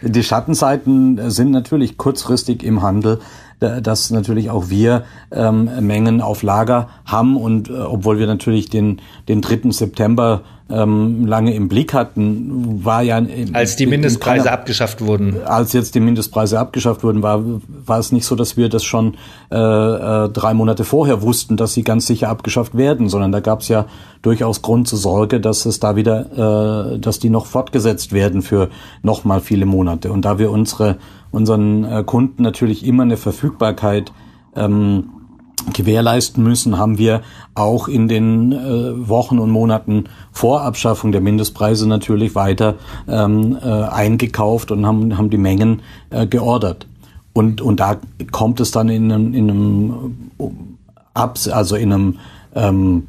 [0.08, 3.18] Die Schattenseiten sind natürlich kurzfristig im Handel
[3.60, 9.00] dass natürlich auch wir ähm, Mengen auf Lager haben und äh, obwohl wir natürlich den,
[9.28, 9.70] den 3.
[9.70, 15.44] September ähm, lange im Blick hatten, war ja als die Mindestpreise keiner, abgeschafft wurden.
[15.44, 19.14] Als jetzt die Mindestpreise abgeschafft wurden, war war es nicht so, dass wir das schon
[19.52, 23.60] äh, äh, drei Monate vorher wussten, dass sie ganz sicher abgeschafft werden, sondern da gab
[23.60, 23.86] es ja
[24.22, 28.68] durchaus Grund zur Sorge, dass es da wieder, äh, dass die noch fortgesetzt werden für
[29.02, 30.10] noch mal viele Monate.
[30.10, 30.96] Und da wir unsere
[31.36, 34.12] unseren äh, Kunden natürlich immer eine Verfügbarkeit
[34.56, 35.10] ähm,
[35.72, 37.22] gewährleisten müssen, haben wir
[37.54, 42.74] auch in den äh, Wochen und Monaten vor Abschaffung der Mindestpreise natürlich weiter
[43.08, 46.86] ähm, äh, eingekauft und haben, haben die Mengen äh, geordert.
[47.32, 47.96] Und, und da
[48.32, 50.28] kommt es dann in einem, in einem
[51.14, 52.18] Abs also in einem
[52.54, 53.08] ähm,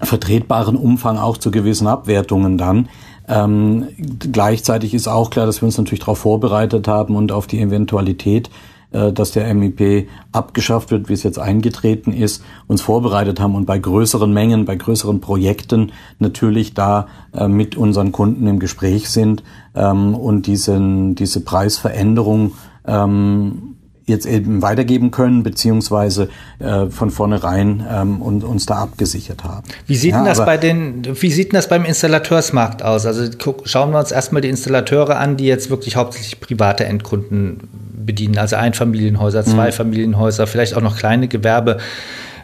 [0.00, 2.88] vertretbaren Umfang auch zu gewissen Abwertungen dann.
[3.28, 3.88] Ähm,
[4.32, 8.50] gleichzeitig ist auch klar, dass wir uns natürlich darauf vorbereitet haben und auf die Eventualität,
[8.92, 13.66] äh, dass der MIP abgeschafft wird, wie es jetzt eingetreten ist, uns vorbereitet haben und
[13.66, 19.42] bei größeren Mengen, bei größeren Projekten natürlich da äh, mit unseren Kunden im Gespräch sind
[19.74, 22.52] ähm, und diesen, diese Preisveränderung
[22.86, 26.28] ähm, jetzt eben weitergeben können, beziehungsweise
[26.60, 29.66] äh, von vornherein ähm, und, uns da abgesichert haben.
[29.86, 33.04] Wie sieht ja, denn das bei den, wie sieht denn das beim Installateursmarkt aus?
[33.04, 37.68] Also guck, schauen wir uns erstmal die Installateure an, die jetzt wirklich hauptsächlich private Endkunden
[38.06, 39.46] bedienen, also Einfamilienhäuser, mhm.
[39.46, 41.78] Zweifamilienhäuser, vielleicht auch noch kleine Gewerbe.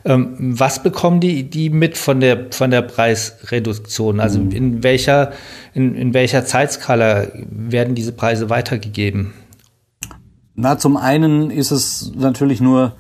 [0.05, 4.19] Ähm, was bekommen die, die mit von der, von der Preisreduktion?
[4.19, 4.51] Also mhm.
[4.51, 5.33] in welcher,
[5.75, 9.33] in, in welcher Zeitskala werden diese Preise weitergegeben?
[10.55, 12.93] Na, zum einen ist es natürlich nur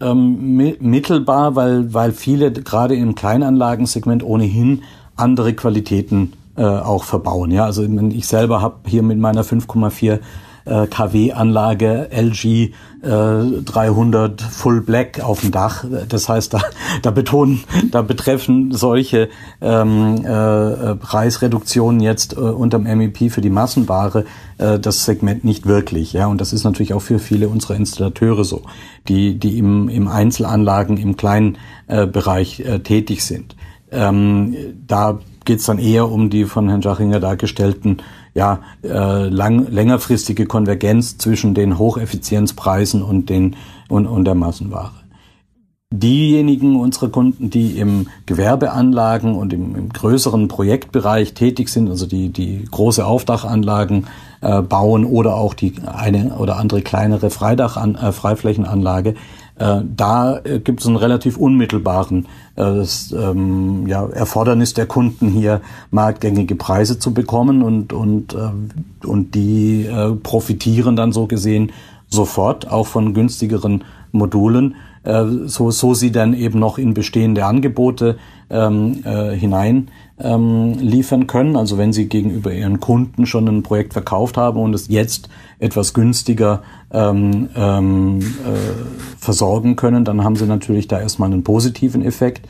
[0.00, 4.82] ähm, mittelbar, weil, weil viele gerade im Kleinanlagensegment ohnehin
[5.16, 7.50] andere Qualitäten äh, auch verbauen.
[7.50, 10.20] Ja, also ich selber habe hier mit meiner 5,4
[10.64, 12.70] äh, KW-Anlage LG äh,
[13.02, 15.84] 300 Full Black auf dem Dach.
[16.08, 16.62] Das heißt, da,
[17.02, 19.28] da betonen, da betreffen solche
[19.60, 24.24] ähm, äh, Preisreduktionen jetzt äh, unterm MEP für die Massenware
[24.58, 26.12] äh, das Segment nicht wirklich.
[26.12, 28.62] Ja, und das ist natürlich auch für viele unserer Installateure so,
[29.08, 33.56] die die im, im Einzelanlagen im kleinen äh, Bereich äh, tätig sind.
[33.90, 37.98] Ähm, da geht es dann eher um die von Herrn Schachinger dargestellten
[38.34, 43.56] ja, äh, lang, längerfristige Konvergenz zwischen den Hocheffizienzpreisen und, den,
[43.88, 44.90] und, und der Massenware.
[45.92, 52.30] Diejenigen unserer Kunden, die im Gewerbeanlagen und im, im größeren Projektbereich tätig sind, also die,
[52.30, 54.08] die große Aufdachanlagen
[54.40, 59.14] äh, bauen oder auch die eine oder andere kleinere Freidach äh, Freiflächenanlage,
[59.56, 65.60] äh, da äh, gibt es einen relativ unmittelbaren äh, ähm, ja, Erfordernis der Kunden hier
[65.90, 71.70] marktgängige Preise zu bekommen und und äh, und die äh, profitieren dann so gesehen
[72.08, 78.18] sofort auch von günstigeren Modulen, äh, so so sie dann eben noch in bestehende Angebote
[78.50, 79.88] ähm, äh, hinein
[80.18, 81.56] ähm, liefern können.
[81.56, 85.94] Also wenn Sie gegenüber Ihren Kunden schon ein Projekt verkauft haben und es jetzt etwas
[85.94, 92.46] günstiger ähm, ähm, äh, versorgen können, dann haben Sie natürlich da erstmal einen positiven Effekt.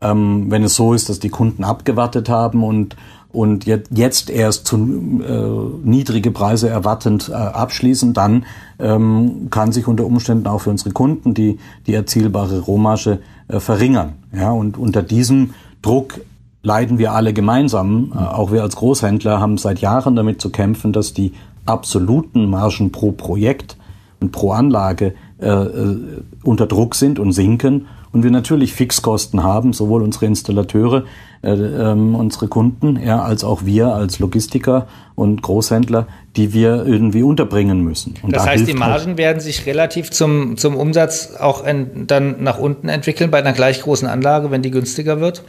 [0.00, 2.96] Ähm, wenn es so ist, dass die Kunden abgewartet haben und
[3.30, 8.46] und jetzt erst zu äh, niedrige Preise erwartend äh, abschließen, dann
[8.78, 14.14] ähm, kann sich unter Umständen auch für unsere Kunden die die erzielbare Rohmarge äh, verringern.
[14.32, 15.50] Ja, und unter diesem
[15.82, 16.20] Druck
[16.62, 18.12] leiden wir alle gemeinsam.
[18.14, 21.32] Äh, auch wir als Großhändler haben seit Jahren damit zu kämpfen, dass die
[21.66, 23.76] absoluten Margen pro Projekt
[24.20, 25.96] und pro Anlage äh, äh,
[26.42, 31.04] unter Druck sind und sinken und wir natürlich Fixkosten haben, sowohl unsere Installateure,
[31.42, 37.22] äh, ähm, unsere Kunden, ja, als auch wir als Logistiker und Großhändler, die wir irgendwie
[37.22, 38.14] unterbringen müssen.
[38.22, 41.64] Und das da heißt, die halt Margen halt werden sich relativ zum, zum Umsatz auch
[41.64, 45.44] in, dann nach unten entwickeln bei einer gleich großen Anlage, wenn die günstiger wird?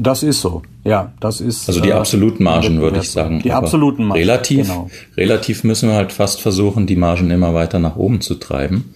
[0.00, 1.68] Das ist so, ja, das ist.
[1.68, 3.42] Also die äh, absoluten Margen, würde ich sagen.
[3.42, 4.20] Die absoluten Margen.
[4.20, 4.88] Relativ, genau.
[5.16, 8.94] relativ müssen wir halt fast versuchen, die Margen immer weiter nach oben zu treiben.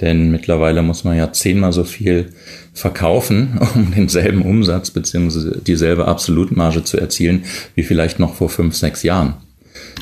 [0.00, 2.32] Denn mittlerweile muss man ja zehnmal so viel
[2.72, 5.60] verkaufen, um denselben Umsatz bzw.
[5.64, 7.44] dieselbe Absolutmarge zu erzielen,
[7.76, 9.34] wie vielleicht noch vor fünf, sechs Jahren.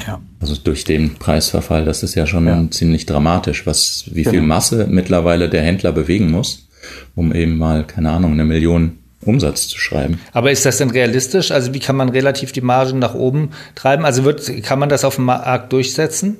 [0.06, 0.18] Ja.
[0.40, 2.64] Also durch den Preisverfall, das ist ja schon ja.
[2.70, 4.30] ziemlich dramatisch, was, wie genau.
[4.30, 6.68] viel Masse mittlerweile der Händler bewegen muss,
[7.14, 10.20] um eben mal, keine Ahnung, eine Million Umsatz zu schreiben.
[10.32, 11.50] Aber ist das denn realistisch?
[11.50, 14.04] Also wie kann man relativ die Margen nach oben treiben?
[14.04, 16.36] Also wird, kann man das auf dem Markt durchsetzen?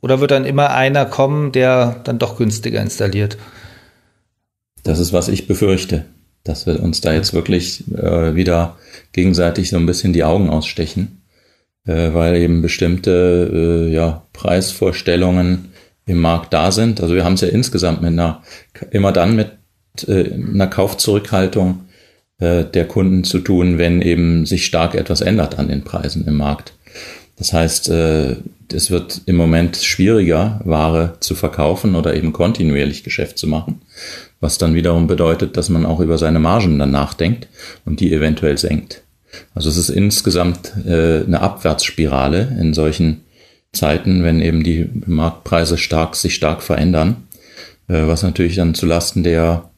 [0.00, 3.38] Oder wird dann immer einer kommen, der dann doch günstiger installiert?
[4.82, 6.06] Das ist, was ich befürchte,
[6.42, 8.76] dass wir uns da jetzt wirklich äh, wieder
[9.12, 11.22] gegenseitig so ein bisschen die Augen ausstechen,
[11.86, 13.50] äh, weil eben bestimmte
[13.88, 15.72] äh, ja, Preisvorstellungen
[16.04, 17.00] im Markt da sind.
[17.00, 18.42] Also wir haben es ja insgesamt mit einer,
[18.90, 19.52] immer dann mit
[20.08, 21.84] äh, einer Kaufzurückhaltung
[22.42, 26.36] äh, der Kunden zu tun, wenn eben sich stark etwas ändert an den Preisen im
[26.38, 26.72] Markt.
[27.36, 28.34] Das heißt, äh,
[28.72, 33.80] es wird im Moment schwieriger, Ware zu verkaufen oder eben kontinuierlich Geschäft zu machen,
[34.40, 37.46] was dann wiederum bedeutet, dass man auch über seine Margen dann nachdenkt
[37.84, 39.02] und die eventuell senkt.
[39.54, 43.20] Also es ist insgesamt äh, eine Abwärtsspirale in solchen
[43.72, 47.28] Zeiten, wenn eben die Marktpreise stark, sich stark verändern,
[47.88, 49.70] was natürlich dann zulasten der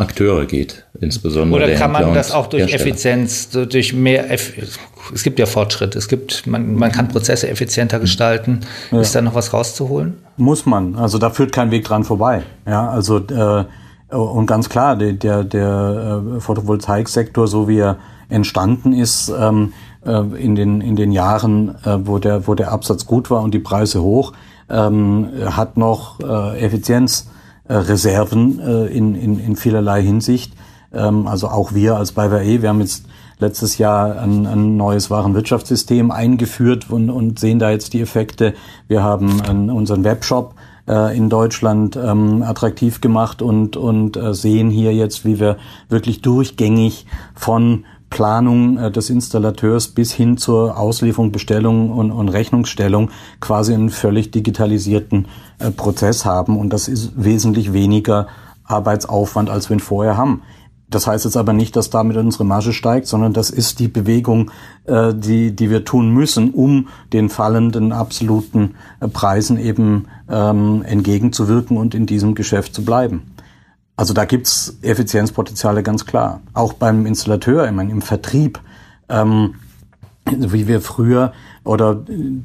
[0.00, 1.64] Akteure geht, insbesondere.
[1.64, 2.82] Oder kann man das auch durch Hersteller.
[2.82, 8.60] Effizienz, durch mehr, es gibt ja Fortschritt, es gibt, man, man kann Prozesse effizienter gestalten.
[8.90, 9.00] Ja.
[9.00, 10.14] Ist da noch was rauszuholen?
[10.38, 12.42] Muss man, also da führt kein Weg dran vorbei.
[12.66, 13.64] Ja, also äh,
[14.14, 17.98] und ganz klar, der, der, der äh, Photovoltaiksektor, so wie er
[18.30, 23.04] entstanden ist, ähm, äh, in, den, in den Jahren, äh, wo, der, wo der Absatz
[23.04, 24.32] gut war und die Preise hoch,
[24.70, 27.39] ähm, hat noch äh, Effizienzreserven
[27.70, 30.52] äh, in, in, in vielerlei Hinsicht.
[30.92, 33.06] Ähm, also auch wir als BayWe, wir haben jetzt
[33.38, 38.54] letztes Jahr ein, ein neues Warenwirtschaftssystem eingeführt und, und sehen da jetzt die Effekte.
[38.86, 40.54] Wir haben unseren Webshop
[40.90, 45.56] äh, in Deutschland ähm, attraktiv gemacht und, und äh, sehen hier jetzt, wie wir
[45.88, 53.10] wirklich durchgängig von Planung äh, des Installateurs bis hin zur Auslieferung, Bestellung und, und Rechnungsstellung
[53.40, 56.58] quasi einen völlig digitalisierten äh, Prozess haben.
[56.58, 58.26] Und das ist wesentlich weniger
[58.64, 60.42] Arbeitsaufwand, als wir ihn vorher haben.
[60.90, 64.50] Das heißt jetzt aber nicht, dass damit unsere Marge steigt, sondern das ist die Bewegung,
[64.84, 71.76] äh, die, die wir tun müssen, um den fallenden absoluten äh, Preisen eben ähm, entgegenzuwirken
[71.76, 73.29] und in diesem Geschäft zu bleiben.
[74.00, 76.40] Also da gibt's Effizienzpotenziale ganz klar.
[76.54, 78.58] Auch beim Installateur, ich meine, im Vertrieb,
[79.10, 79.56] ähm,
[80.24, 81.34] wie wir früher
[81.64, 82.00] oder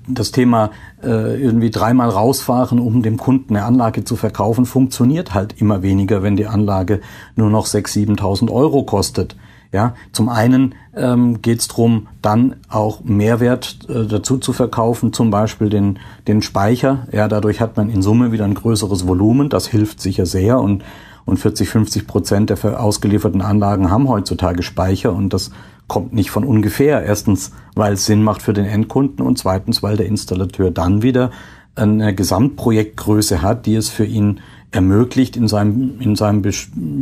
[0.06, 5.62] das Thema äh, irgendwie dreimal rausfahren, um dem Kunden eine Anlage zu verkaufen, funktioniert halt
[5.62, 7.00] immer weniger, wenn die Anlage
[7.38, 9.38] nur noch 6.000, 7.000 Euro kostet.
[9.72, 15.32] Ja, zum einen ähm, geht es darum, dann auch Mehrwert äh, dazu zu verkaufen, zum
[15.32, 17.08] Beispiel den, den Speicher.
[17.14, 19.48] Ja, dadurch hat man in Summe wieder ein größeres Volumen.
[19.48, 20.84] Das hilft sicher sehr und
[21.26, 25.52] und 40, 50 Prozent der ausgelieferten Anlagen haben heutzutage Speicher und das
[25.88, 27.04] kommt nicht von ungefähr.
[27.04, 31.32] Erstens, weil es Sinn macht für den Endkunden und zweitens, weil der Installateur dann wieder
[31.76, 34.40] eine Gesamtprojektgröße hat, die es für ihn
[34.72, 36.42] ermöglicht, in seinem, in seinem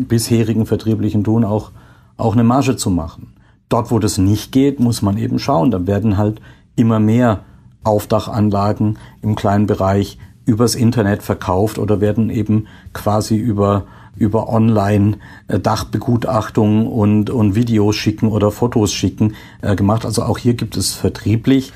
[0.07, 1.71] bisherigen vertrieblichen Tun auch,
[2.17, 3.33] auch eine Marge zu machen.
[3.69, 5.71] Dort, wo das nicht geht, muss man eben schauen.
[5.71, 6.41] Da werden halt
[6.75, 7.41] immer mehr
[7.83, 17.29] Aufdachanlagen im kleinen Bereich übers Internet verkauft oder werden eben quasi über über Online-Dachbegutachtung und,
[17.29, 20.05] und Videos schicken oder Fotos schicken äh, gemacht.
[20.05, 21.73] Also auch hier gibt es vertrieblich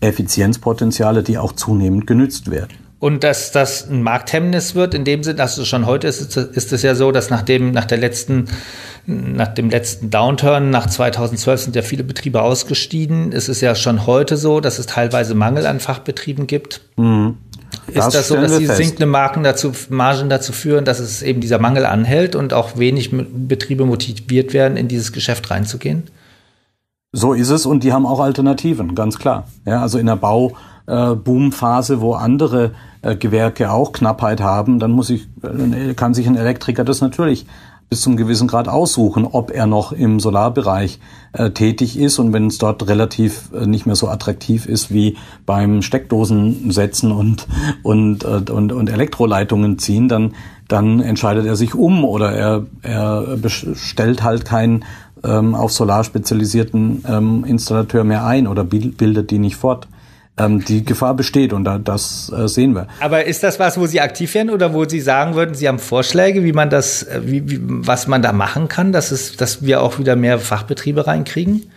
[0.00, 2.74] Effizienzpotenziale, die auch zunehmend genützt werden.
[3.00, 6.72] Und dass das ein Markthemmnis wird, in dem Sinne, dass es schon heute ist, ist
[6.72, 8.46] es ja so, dass nach dem, nach der letzten,
[9.06, 13.30] nach dem letzten Downturn, nach 2012 sind ja viele Betriebe ausgestiegen.
[13.32, 16.80] Es ist ja schon heute so, dass es teilweise Mangel an Fachbetrieben gibt.
[16.96, 17.36] Mhm.
[17.88, 21.40] Ist das, das so, dass die sinkende Marken dazu, Margen dazu führen, dass es eben
[21.40, 26.04] dieser Mangel anhält und auch wenig Betriebe motiviert werden, in dieses Geschäft reinzugehen?
[27.12, 29.48] So ist es und die haben auch Alternativen, ganz klar.
[29.64, 35.08] Ja, also in der Bauboomphase, äh, wo andere äh, Gewerke auch Knappheit haben, dann muss
[35.08, 37.46] ich, äh, kann sich ein Elektriker das natürlich
[37.90, 41.00] bis zum gewissen Grad aussuchen, ob er noch im Solarbereich
[41.32, 45.16] äh, tätig ist und wenn es dort relativ äh, nicht mehr so attraktiv ist wie
[45.46, 47.46] beim Steckdosen setzen und
[47.82, 50.34] und äh, und, und Elektroleitungen ziehen, dann
[50.68, 54.84] dann entscheidet er sich um oder er er bestellt halt keinen
[55.24, 59.88] ähm, auf Solar spezialisierten ähm, Installateur mehr ein oder bildet die nicht fort
[60.38, 62.86] ähm, die Gefahr besteht und da, das äh, sehen wir.
[63.00, 65.78] Aber ist das was, wo Sie aktiv werden oder wo Sie sagen würden, Sie haben
[65.78, 69.62] Vorschläge, wie man das, äh, wie, wie, was man da machen kann, dass, es, dass
[69.62, 71.70] wir auch wieder mehr Fachbetriebe reinkriegen?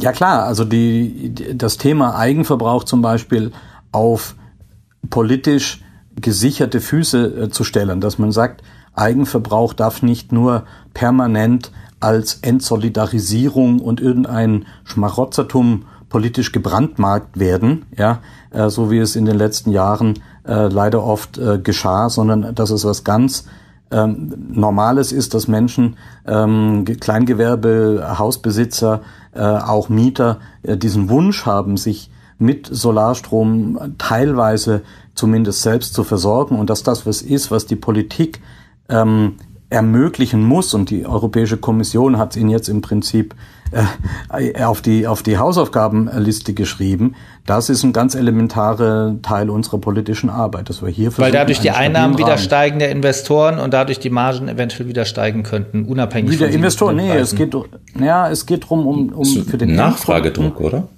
[0.00, 3.52] Ja klar, also die, das Thema Eigenverbrauch zum Beispiel
[3.92, 4.34] auf
[5.08, 5.80] politisch
[6.20, 8.62] gesicherte Füße äh, zu stellen, dass man sagt,
[8.94, 18.68] Eigenverbrauch darf nicht nur permanent als Entsolidarisierung und irgendein Schmarotzertum politisch gebrandmarkt werden, ja, äh,
[18.70, 20.14] so wie es in den letzten Jahren
[20.46, 23.46] äh, leider oft äh, geschah, sondern dass es was ganz
[23.90, 31.76] ähm, Normales ist, dass Menschen, ähm, Kleingewerbe, Hausbesitzer, äh, auch Mieter äh, diesen Wunsch haben,
[31.76, 34.82] sich mit Solarstrom teilweise
[35.14, 38.40] zumindest selbst zu versorgen und dass das was ist, was die Politik
[38.88, 39.36] ähm,
[39.70, 43.34] ermöglichen muss, und die Europäische Kommission hat es Ihnen jetzt im Prinzip
[43.72, 47.14] äh, auf, die, auf die Hausaufgabenliste geschrieben,
[47.46, 51.70] das ist ein ganz elementarer Teil unserer politischen Arbeit, dass wir hier Weil dadurch die
[51.70, 56.36] Einnahmen wieder steigen der Investoren und dadurch die Margen eventuell wieder steigen könnten, unabhängig Wie
[56.36, 57.54] der Investor, nee, es geht,
[57.98, 60.88] ja, es geht drum um, um für den Nachfragedruck, oder?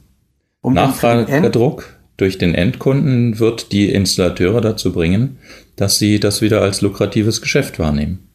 [0.60, 5.38] Um Nachfragedruck durch den Endkunden wird die Installateure dazu bringen,
[5.76, 8.28] dass sie das wieder als lukratives Geschäft wahrnehmen.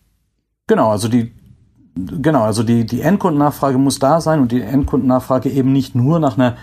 [0.68, 1.32] Genau, also die
[1.96, 6.38] genau, also die die Endkundennachfrage muss da sein und die Endkundennachfrage eben nicht nur nach
[6.38, 6.56] einer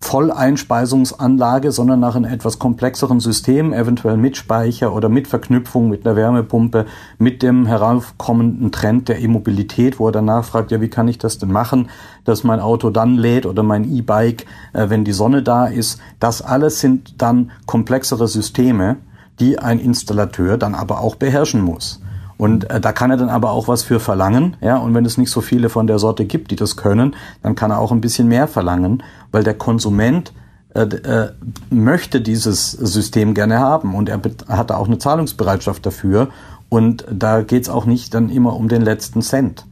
[0.00, 6.16] Volleinspeisungsanlage, sondern nach einem etwas komplexeren System, eventuell mit Speicher oder mit Verknüpfung mit einer
[6.16, 6.86] Wärmepumpe,
[7.18, 11.38] mit dem heraufkommenden Trend der E-Mobilität, wo er danach fragt, ja, wie kann ich das
[11.38, 11.88] denn machen,
[12.24, 16.00] dass mein Auto dann lädt oder mein E-Bike, äh, wenn die Sonne da ist.
[16.20, 18.96] Das alles sind dann komplexere Systeme,
[19.40, 22.00] die ein Installateur dann aber auch beherrschen muss.
[22.38, 24.76] Und äh, da kann er dann aber auch was für verlangen, ja.
[24.78, 27.70] Und wenn es nicht so viele von der Sorte gibt, die das können, dann kann
[27.70, 30.32] er auch ein bisschen mehr verlangen, weil der Konsument
[30.74, 31.32] äh, äh,
[31.70, 36.28] möchte dieses System gerne haben und er hat auch eine Zahlungsbereitschaft dafür.
[36.68, 39.66] Und da geht's auch nicht dann immer um den letzten Cent.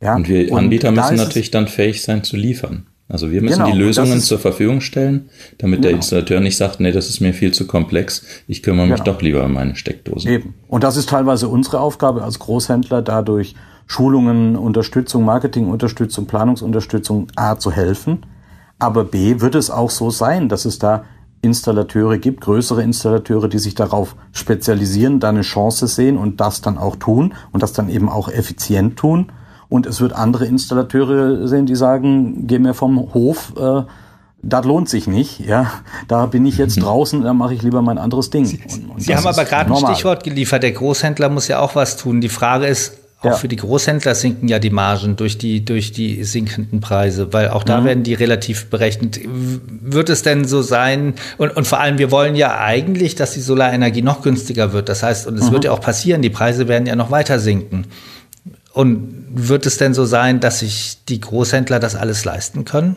[0.00, 0.16] Ja?
[0.16, 2.86] Und wir Anbieter und müssen natürlich dann fähig sein zu liefern.
[3.10, 5.88] Also wir müssen genau, die Lösungen zur Verfügung stellen, damit genau.
[5.88, 9.12] der Installateur nicht sagt, nee, das ist mir viel zu komplex, ich kümmere mich genau.
[9.12, 10.30] doch lieber um meine Steckdosen.
[10.30, 10.54] Eben.
[10.68, 13.56] Und das ist teilweise unsere Aufgabe als Großhändler, dadurch
[13.88, 18.20] Schulungen, Unterstützung, Marketingunterstützung, Planungsunterstützung A zu helfen.
[18.78, 21.04] Aber B wird es auch so sein, dass es da
[21.42, 26.78] Installateure gibt, größere Installateure, die sich darauf spezialisieren, da eine Chance sehen und das dann
[26.78, 29.32] auch tun und das dann eben auch effizient tun
[29.70, 33.82] und es wird andere Installateure sehen, die sagen, geh mir vom Hof, äh,
[34.42, 35.70] das lohnt sich nicht, ja.
[36.08, 38.44] Da bin ich jetzt draußen, da mache ich lieber mein anderes Ding.
[38.44, 40.62] Sie, und, und Sie haben aber gerade ein Stichwort geliefert.
[40.62, 42.20] Der Großhändler muss ja auch was tun.
[42.20, 43.32] Die Frage ist, auch ja.
[43.34, 47.64] für die Großhändler sinken ja die Margen durch die, durch die sinkenden Preise, weil auch
[47.64, 47.84] da mhm.
[47.84, 49.20] werden die relativ berechnet.
[49.26, 51.14] Wird es denn so sein?
[51.36, 54.88] Und, und vor allem, wir wollen ja eigentlich, dass die Solarenergie noch günstiger wird.
[54.88, 55.52] Das heißt, und es mhm.
[55.52, 57.84] wird ja auch passieren, die Preise werden ja noch weiter sinken.
[58.72, 62.96] Und wird es denn so sein, dass sich die Großhändler das alles leisten können?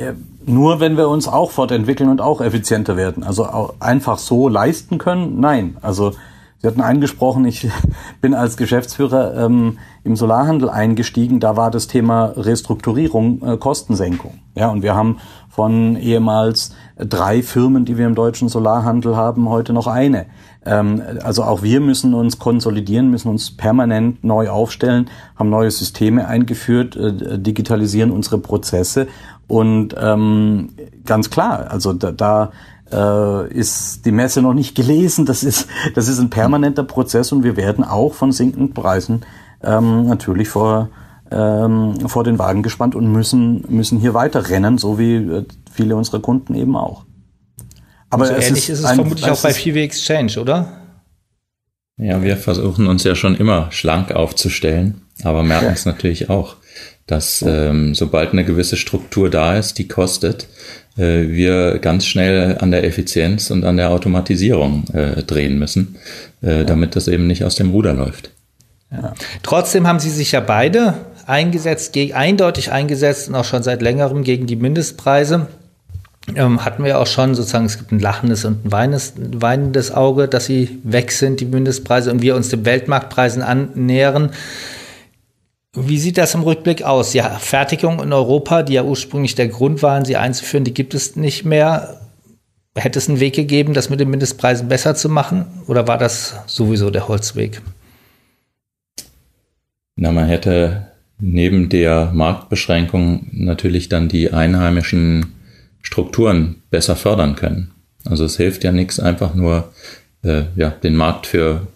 [0.00, 0.12] Ja,
[0.44, 3.22] nur wenn wir uns auch fortentwickeln und auch effizienter werden.
[3.22, 5.40] Also einfach so leisten können?
[5.40, 5.76] Nein.
[5.82, 6.14] Also
[6.64, 7.68] Sie hatten eingesprochen, ich
[8.22, 11.38] bin als Geschäftsführer ähm, im Solarhandel eingestiegen.
[11.38, 14.38] Da war das Thema Restrukturierung, äh, Kostensenkung.
[14.54, 15.18] Ja, und wir haben
[15.54, 20.26] von ehemals drei Firmen, die wir im deutschen Solarhandel haben, heute noch eine.
[20.66, 26.26] Ähm, also auch wir müssen uns konsolidieren, müssen uns permanent neu aufstellen, haben neue Systeme
[26.26, 29.06] eingeführt, äh, digitalisieren unsere Prozesse
[29.46, 30.70] und ähm,
[31.04, 32.50] ganz klar, also da, da
[32.90, 35.26] äh, ist die Messe noch nicht gelesen.
[35.26, 39.22] Das ist, das ist ein permanenter Prozess und wir werden auch von sinkenden Preisen
[39.62, 40.88] ähm, natürlich vor,
[41.30, 45.96] ähm, vor den Wagen gespannt und müssen, müssen hier weiter rennen, so wie äh, viele
[45.96, 47.04] unserer Kunden eben auch.
[48.10, 50.80] Aber so ähnlich ist, ist es ein, vermutlich auch bei PV Exchange, oder?
[51.96, 55.72] Ja, wir versuchen uns ja schon immer schlank aufzustellen, aber merken ja.
[55.72, 56.56] es natürlich auch,
[57.06, 60.48] dass ähm, sobald eine gewisse Struktur da ist, die kostet,
[60.96, 65.96] äh, wir ganz schnell an der Effizienz und an der Automatisierung äh, drehen müssen,
[66.42, 66.64] äh, ja.
[66.64, 68.30] damit das eben nicht aus dem Ruder läuft.
[68.90, 69.12] Ja.
[69.42, 70.94] Trotzdem haben Sie sich ja beide
[71.26, 75.48] eingesetzt, eindeutig eingesetzt und auch schon seit längerem gegen die Mindestpreise
[76.34, 80.28] ähm, hatten wir auch schon sozusagen, es gibt ein lachendes und ein weinendes, weinendes Auge,
[80.28, 84.30] dass sie weg sind, die Mindestpreise, und wir uns den Weltmarktpreisen annähern.
[85.74, 87.14] Wie sieht das im Rückblick aus?
[87.14, 91.16] Ja, Fertigung in Europa, die ja ursprünglich der Grund waren, sie einzuführen, die gibt es
[91.16, 92.00] nicht mehr.
[92.76, 95.46] Hätte es einen Weg gegeben, das mit den Mindestpreisen besser zu machen?
[95.66, 97.60] Oder war das sowieso der Holzweg?
[99.96, 105.26] Na, man hätte neben der Marktbeschränkung natürlich dann die einheimischen
[105.82, 107.70] Strukturen besser fördern können.
[108.04, 109.72] Also es hilft ja nichts, einfach nur
[110.22, 111.66] äh, ja, den Markt für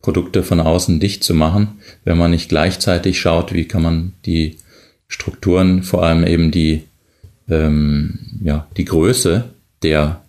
[0.00, 4.58] Produkte von außen dicht zu machen, wenn man nicht gleichzeitig schaut, wie kann man die
[5.08, 6.82] Strukturen, vor allem eben die,
[7.48, 9.44] ähm, ja, die Größe
[9.82, 10.20] der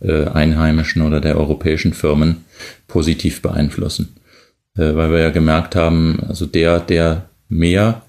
[0.00, 2.44] äh, einheimischen oder der europäischen Firmen
[2.86, 4.16] positiv beeinflussen.
[4.76, 8.02] Äh, weil wir ja gemerkt haben, also der, der mehr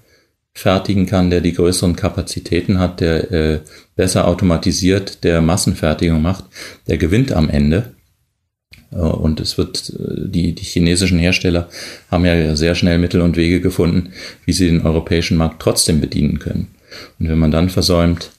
[0.54, 3.60] fertigen kann, der die größeren Kapazitäten hat, der äh,
[3.94, 6.44] besser automatisiert, der Massenfertigung macht,
[6.88, 7.94] der gewinnt am Ende.
[8.90, 11.68] Äh, und es wird, äh, die, die chinesischen Hersteller
[12.10, 14.12] haben ja sehr schnell Mittel und Wege gefunden,
[14.44, 16.68] wie sie den europäischen Markt trotzdem bedienen können.
[17.18, 18.30] Und wenn man dann versäumt,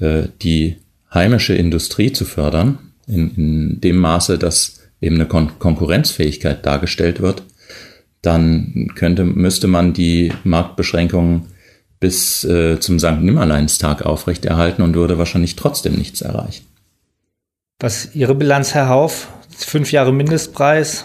[0.00, 0.76] äh, die
[1.12, 7.42] heimische Industrie zu fördern, in, in dem Maße, dass eben eine Kon Konkurrenzfähigkeit dargestellt wird,
[8.22, 11.46] dann könnte, müsste man die Marktbeschränkungen
[11.98, 13.20] bis äh, zum St.
[13.20, 16.66] Nimmerleinstag aufrechterhalten und würde wahrscheinlich trotzdem nichts erreichen.
[17.78, 19.28] Was ist Ihre Bilanz, Herr Hauf?
[19.50, 21.04] Fünf Jahre Mindestpreis?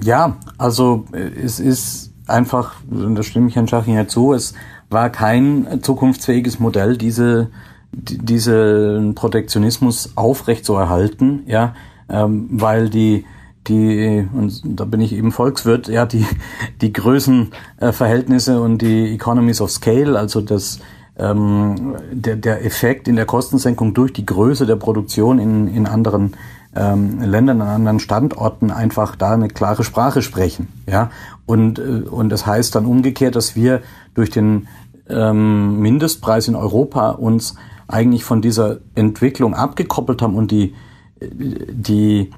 [0.00, 4.54] Ja, also äh, es ist einfach, da stimme ich Herrn Schaching ja zu, es
[4.88, 7.50] war kein zukunftsfähiges Modell, diese,
[7.92, 11.74] diesen Protektionismus aufrecht zu erhalten, ja,
[12.08, 13.24] ähm, weil die
[13.68, 16.26] die, und da bin ich eben Volkswirt, ja, die,
[16.80, 20.80] die Größenverhältnisse und die Economies of Scale, also das,
[21.18, 26.32] ähm, der, der Effekt in der Kostensenkung durch die Größe der Produktion in, in anderen
[26.74, 30.68] ähm, Ländern, an anderen Standorten einfach da eine klare Sprache sprechen.
[30.86, 31.10] Ja?
[31.46, 33.82] Und, äh, und das heißt dann umgekehrt, dass wir
[34.14, 34.68] durch den
[35.08, 37.56] ähm, Mindestpreis in Europa uns
[37.88, 40.74] eigentlich von dieser Entwicklung abgekoppelt haben und die,
[41.20, 42.30] die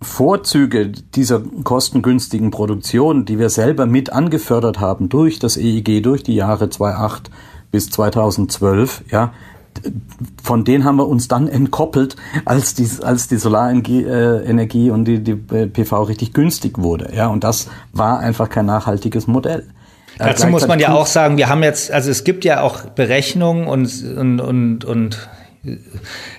[0.00, 6.34] Vorzüge dieser kostengünstigen Produktion, die wir selber mit angefördert haben durch das EIG, durch die
[6.34, 7.30] Jahre 2008
[7.70, 9.32] bis 2012, ja,
[10.42, 15.34] von denen haben wir uns dann entkoppelt, als die, als die Solarenergie und die, die
[15.34, 17.12] PV richtig günstig wurde.
[17.14, 19.66] Ja, und das war einfach kein nachhaltiges Modell.
[20.18, 22.84] Äh, Dazu muss man ja auch sagen, wir haben jetzt, also es gibt ja auch
[22.86, 25.28] Berechnungen und, und, und, und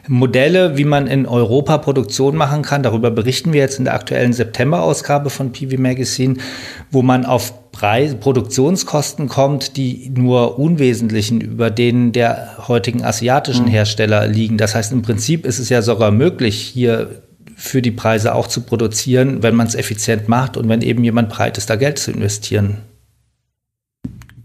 [0.08, 2.84] Modelle, wie man in Europa Produktion machen kann.
[2.84, 6.36] Darüber berichten wir jetzt in der aktuellen September-Ausgabe von PV Magazine,
[6.92, 13.72] wo man auf Preis, Produktionskosten kommt, die nur unwesentlichen über denen der heutigen asiatischen mhm.
[13.72, 14.58] Hersteller liegen.
[14.58, 17.22] Das heißt, im Prinzip ist es ja sogar möglich, hier
[17.56, 21.30] für die Preise auch zu produzieren, wenn man es effizient macht und wenn eben jemand
[21.30, 22.78] bereit ist, da Geld zu investieren.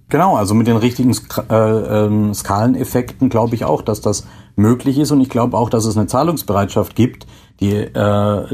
[0.09, 1.17] Genau, also mit den richtigen
[1.51, 4.27] äh, äh, Skaleneffekten glaube ich auch, dass das
[4.57, 7.27] möglich ist und ich glaube auch, dass es eine Zahlungsbereitschaft gibt,
[7.61, 8.47] die äh,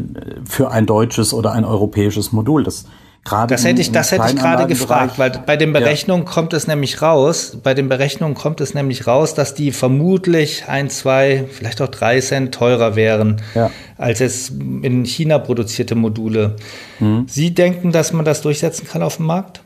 [0.45, 2.65] für ein deutsches oder ein europäisches Modul.
[2.65, 2.87] Das
[3.23, 6.33] Gerade das hätte ich, das hätte ich gerade gefragt, weil bei den Berechnungen ja.
[6.33, 10.89] kommt es nämlich raus, bei den Berechnungen kommt es nämlich raus, dass die vermutlich ein,
[10.89, 13.71] zwei, vielleicht auch drei Cent teurer wären, ja.
[13.99, 16.57] als es in China produzierte Module.
[16.99, 17.27] Mhm.
[17.29, 19.63] Sie denken, dass man das durchsetzen kann auf dem Markt?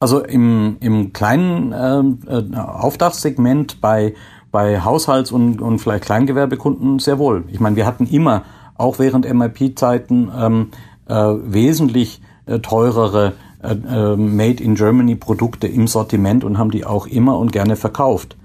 [0.00, 4.14] Also im, im kleinen ähm, äh, Auftragssegment bei
[4.54, 7.42] bei Haushalts- und, und vielleicht Kleingewerbekunden sehr wohl.
[7.48, 8.44] Ich meine, wir hatten immer,
[8.76, 10.68] auch während MIP-Zeiten, ähm,
[11.08, 13.32] äh, wesentlich äh, teurere
[13.64, 17.74] äh, äh, Made in Germany Produkte im Sortiment und haben die auch immer und gerne
[17.74, 18.36] verkauft.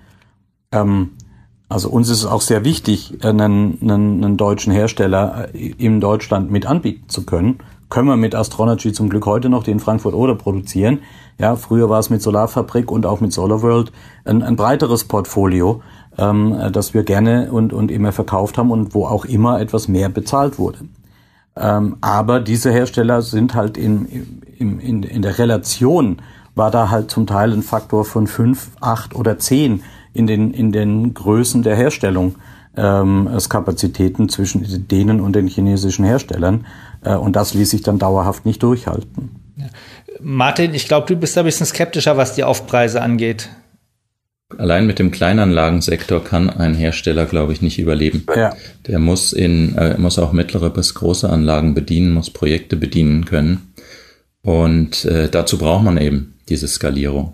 [0.72, 1.12] Ähm,
[1.70, 6.50] also uns ist es auch sehr wichtig, einen, einen, einen deutschen Hersteller äh, in Deutschland
[6.50, 7.60] mit anbieten zu können.
[7.90, 11.02] Können wir mit Astronergy zum Glück heute noch, die in Frankfurt oder produzieren.
[11.40, 13.92] Ja, früher war es mit Solarfabrik und auch mit SolarWorld
[14.26, 15.82] ein, ein breiteres Portfolio
[16.20, 20.10] ähm, das wir gerne und, und immer verkauft haben und wo auch immer etwas mehr
[20.10, 20.80] bezahlt wurde.
[21.56, 24.06] Ähm, aber diese Hersteller sind halt in,
[24.58, 26.22] in, in, in der Relation
[26.56, 30.72] war da halt zum Teil ein Faktor von fünf, acht oder zehn in den, in
[30.72, 32.36] den Größen der Herstellung
[32.76, 36.66] ähm, Kapazitäten zwischen denen und den chinesischen Herstellern.
[37.04, 39.32] Äh, und das ließ sich dann dauerhaft nicht durchhalten.
[40.22, 43.50] Martin, ich glaube, du bist ein bisschen skeptischer, was die Aufpreise angeht.
[44.58, 48.26] Allein mit dem Kleinanlagensektor kann ein Hersteller, glaube ich, nicht überleben.
[48.36, 48.56] Ja.
[48.88, 53.74] Der muss in, äh, muss auch mittlere bis große Anlagen bedienen, muss Projekte bedienen können.
[54.42, 57.34] Und äh, dazu braucht man eben diese Skalierung.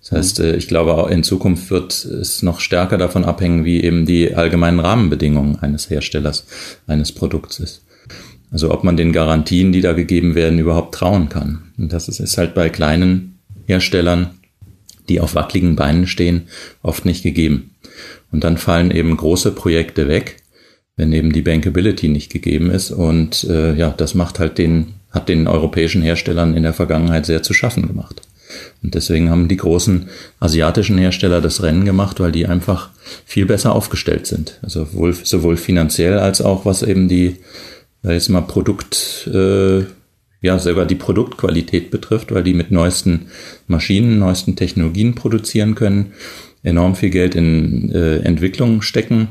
[0.00, 3.82] Das heißt, äh, ich glaube, auch in Zukunft wird es noch stärker davon abhängen, wie
[3.82, 6.46] eben die allgemeinen Rahmenbedingungen eines Herstellers,
[6.86, 7.82] eines Produkts ist.
[8.50, 11.72] Also ob man den Garantien, die da gegeben werden, überhaupt trauen kann.
[11.76, 14.37] Und das ist, ist halt bei kleinen Herstellern
[15.08, 16.48] die auf wackeligen Beinen stehen,
[16.82, 17.74] oft nicht gegeben.
[18.30, 20.42] Und dann fallen eben große Projekte weg,
[20.96, 22.90] wenn eben die Bankability nicht gegeben ist.
[22.90, 27.42] Und äh, ja, das macht halt den, hat den europäischen Herstellern in der Vergangenheit sehr
[27.42, 28.22] zu schaffen gemacht.
[28.82, 30.08] Und deswegen haben die großen
[30.40, 32.90] asiatischen Hersteller das Rennen gemacht, weil die einfach
[33.24, 34.58] viel besser aufgestellt sind.
[34.62, 37.36] Also wohl, sowohl finanziell als auch was eben die,
[38.02, 39.84] jetzt mal Produkt, äh,
[40.40, 43.26] ja sogar die Produktqualität betrifft, weil die mit neuesten
[43.66, 46.12] Maschinen, neuesten Technologien produzieren können,
[46.62, 49.28] enorm viel Geld in äh, Entwicklung stecken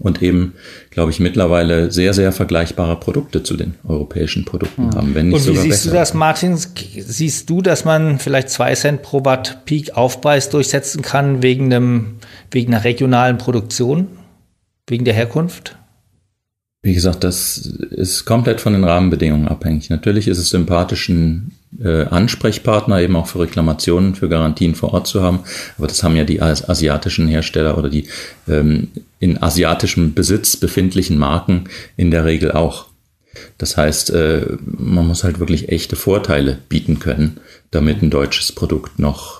[0.00, 0.54] und eben,
[0.90, 4.94] glaube ich, mittlerweile sehr, sehr vergleichbare Produkte zu den europäischen Produkten mhm.
[4.94, 5.14] haben.
[5.14, 5.90] Wenn nicht und wie sogar siehst besser.
[5.90, 6.56] du das, Martin?
[6.56, 12.16] Siehst du, dass man vielleicht zwei Cent pro Watt Peak Aufpreis durchsetzen kann wegen, einem,
[12.50, 14.08] wegen einer regionalen Produktion,
[14.86, 15.76] wegen der Herkunft?
[16.82, 19.90] Wie gesagt, das ist komplett von den Rahmenbedingungen abhängig.
[19.90, 25.06] Natürlich ist es sympathisch, einen äh, Ansprechpartner eben auch für Reklamationen, für Garantien vor Ort
[25.06, 25.40] zu haben.
[25.76, 28.08] Aber das haben ja die asiatischen Hersteller oder die
[28.48, 31.64] ähm, in asiatischem Besitz befindlichen Marken
[31.98, 32.86] in der Regel auch.
[33.58, 38.98] Das heißt, äh, man muss halt wirklich echte Vorteile bieten können, damit ein deutsches Produkt
[38.98, 39.39] noch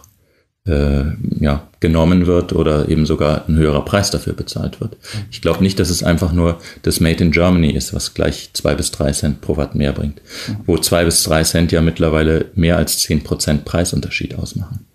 [0.70, 1.04] äh,
[1.42, 4.96] ja, genommen wird oder eben sogar ein höherer Preis dafür bezahlt wird.
[5.30, 8.74] Ich glaube nicht, dass es einfach nur das Made in Germany ist, was gleich zwei
[8.74, 10.20] bis drei Cent pro Watt mehr bringt,
[10.66, 14.86] wo zwei bis drei Cent ja mittlerweile mehr als zehn Prozent Preisunterschied ausmachen.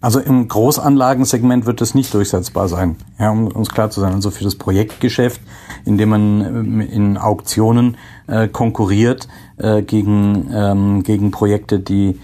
[0.00, 4.12] Also im Großanlagensegment wird das nicht durchsetzbar sein, ja, um uns klar zu sein.
[4.12, 5.40] Also für das Projektgeschäft,
[5.84, 7.96] in dem man äh, in Auktionen
[8.28, 9.26] äh, konkurriert
[9.56, 12.20] äh, gegen, ähm, gegen Projekte, die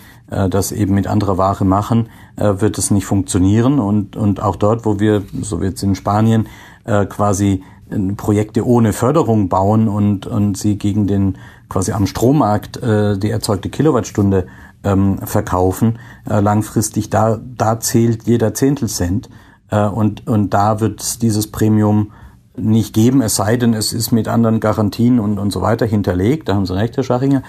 [0.48, 3.78] das eben mit anderer Ware machen, äh, wird es nicht funktionieren.
[3.78, 6.48] Und, und auch dort, wo wir, so wie jetzt in Spanien,
[6.84, 12.82] äh, quasi äh, Projekte ohne Förderung bauen und, und sie gegen den quasi am Strommarkt
[12.82, 14.46] äh, die erzeugte Kilowattstunde
[14.84, 19.28] ähm, verkaufen, äh, langfristig, da, da zählt jeder Zehntelcent.
[19.70, 22.12] Äh, und, und da wird es dieses Premium
[22.56, 26.48] nicht geben, es sei denn, es ist mit anderen Garantien und, und so weiter hinterlegt.
[26.48, 27.42] Da haben Sie recht, Herr Schachinger.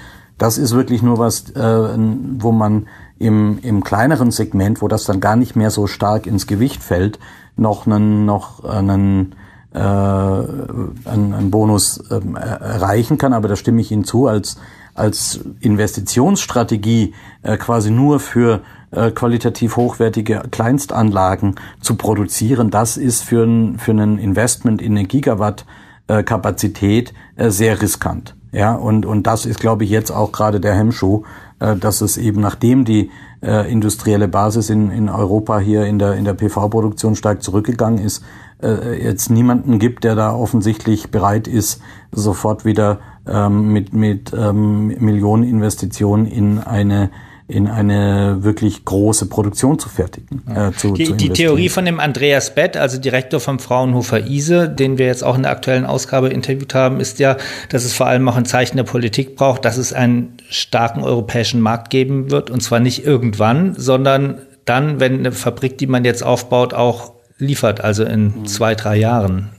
[0.44, 1.98] Das ist wirklich nur was, äh,
[2.38, 2.88] wo man
[3.18, 7.18] im, im kleineren Segment, wo das dann gar nicht mehr so stark ins Gewicht fällt,
[7.56, 9.36] noch einen, noch einen,
[9.74, 13.32] äh, einen, einen Bonus äh, erreichen kann.
[13.32, 14.58] Aber da stimme ich Ihnen zu, als
[14.96, 23.46] als Investitionsstrategie äh, quasi nur für äh, qualitativ hochwertige Kleinstanlagen zu produzieren, das ist für
[23.46, 25.66] ein, für ein Investment in eine Gigawatt
[26.08, 28.36] äh, äh, sehr riskant.
[28.54, 31.24] Ja, und, und das ist, glaube ich, jetzt auch gerade der Hemmschuh,
[31.60, 33.10] äh, dass es eben nachdem die
[33.42, 38.24] äh, industrielle Basis in, in Europa hier in der, in der PV-Produktion stark zurückgegangen ist,
[38.62, 41.82] äh, jetzt niemanden gibt, der da offensichtlich bereit ist,
[42.12, 47.10] sofort wieder ähm, mit, mit ähm, Millioneninvestitionen in eine
[47.54, 50.42] in eine wirklich große Produktion zu fertigen.
[50.48, 54.68] Äh, zu, die, zu die Theorie von dem Andreas Bett, also Direktor vom Fraunhofer ISE,
[54.68, 57.38] den wir jetzt auch in der aktuellen Ausgabe interviewt haben, ist ja,
[57.70, 61.62] dass es vor allem auch ein Zeichen der Politik braucht, dass es einen starken europäischen
[61.62, 62.50] Markt geben wird.
[62.50, 67.82] Und zwar nicht irgendwann, sondern dann, wenn eine Fabrik, die man jetzt aufbaut, auch liefert,
[67.82, 68.46] also in mhm.
[68.46, 69.50] zwei, drei Jahren.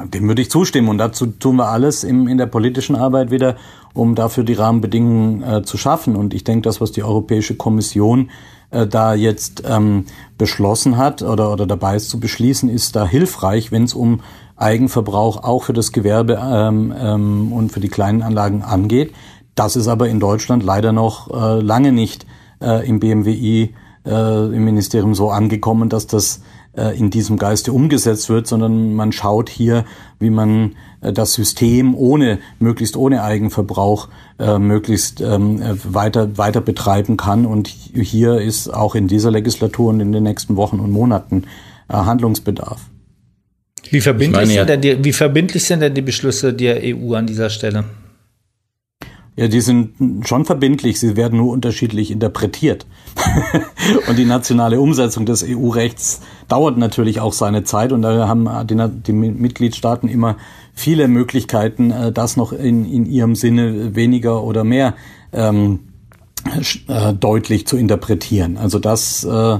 [0.00, 3.56] Dem würde ich zustimmen und dazu tun wir alles im, in der politischen Arbeit wieder,
[3.94, 6.14] um dafür die Rahmenbedingungen äh, zu schaffen.
[6.14, 8.30] Und ich denke, das, was die Europäische Kommission
[8.70, 10.04] äh, da jetzt ähm,
[10.38, 14.20] beschlossen hat oder, oder dabei ist zu beschließen, ist da hilfreich, wenn es um
[14.54, 19.12] Eigenverbrauch auch für das Gewerbe ähm, ähm, und für die kleinen Anlagen angeht.
[19.56, 22.24] Das ist aber in Deutschland leider noch äh, lange nicht
[22.62, 23.74] äh, im BMWI,
[24.06, 26.40] äh, im Ministerium so angekommen, dass das
[26.96, 29.84] in diesem Geiste umgesetzt wird, sondern man schaut hier,
[30.18, 34.08] wie man äh, das System ohne, möglichst ohne Eigenverbrauch,
[34.38, 37.46] äh, möglichst ähm, weiter, weiter betreiben kann.
[37.46, 41.44] Und hier ist auch in dieser Legislatur und in den nächsten Wochen und Monaten
[41.90, 42.82] Handlungsbedarf.
[43.90, 47.26] Wie verbindlich, meine, sind denn die, wie verbindlich sind denn die Beschlüsse der EU an
[47.26, 47.84] dieser Stelle?
[49.38, 52.86] Ja, die sind schon verbindlich, sie werden nur unterschiedlich interpretiert.
[54.08, 58.76] und die nationale Umsetzung des EU-Rechts dauert natürlich auch seine Zeit und da haben die,
[59.06, 60.38] die Mitgliedstaaten immer
[60.74, 64.94] viele Möglichkeiten, äh, das noch in, in ihrem Sinne weniger oder mehr
[65.32, 65.80] ähm,
[66.88, 68.56] äh, deutlich zu interpretieren.
[68.56, 69.58] Also das äh,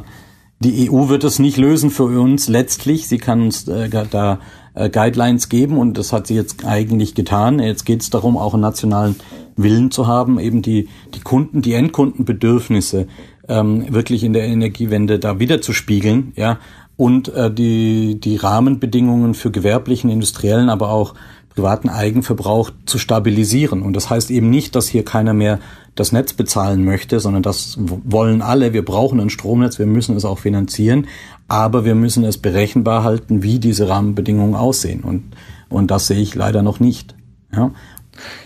[0.61, 3.07] die EU wird es nicht lösen für uns letztlich.
[3.07, 4.41] Sie kann uns äh, da
[4.79, 7.59] äh, Guidelines geben und das hat sie jetzt eigentlich getan.
[7.59, 9.16] Jetzt geht es darum, auch einen nationalen
[9.57, 13.09] Willen zu haben, eben die, die Kunden, die Endkundenbedürfnisse
[13.49, 16.59] ähm, wirklich in der Energiewende da wieder zu spiegeln, ja,
[16.97, 21.14] und äh, die, die Rahmenbedingungen für gewerblichen, industriellen, aber auch
[21.55, 23.83] privaten Eigenverbrauch zu stabilisieren.
[23.83, 25.59] Und das heißt eben nicht, dass hier keiner mehr
[25.97, 28.72] das Netz bezahlen möchte, sondern das wollen alle.
[28.72, 31.09] Wir brauchen ein Stromnetz, wir müssen es auch finanzieren,
[31.49, 35.03] aber wir müssen es berechenbar halten, wie diese Rahmenbedingungen aussehen.
[35.03, 35.24] Und,
[35.68, 37.14] und das sehe ich leider noch nicht.
[37.55, 37.72] Ja.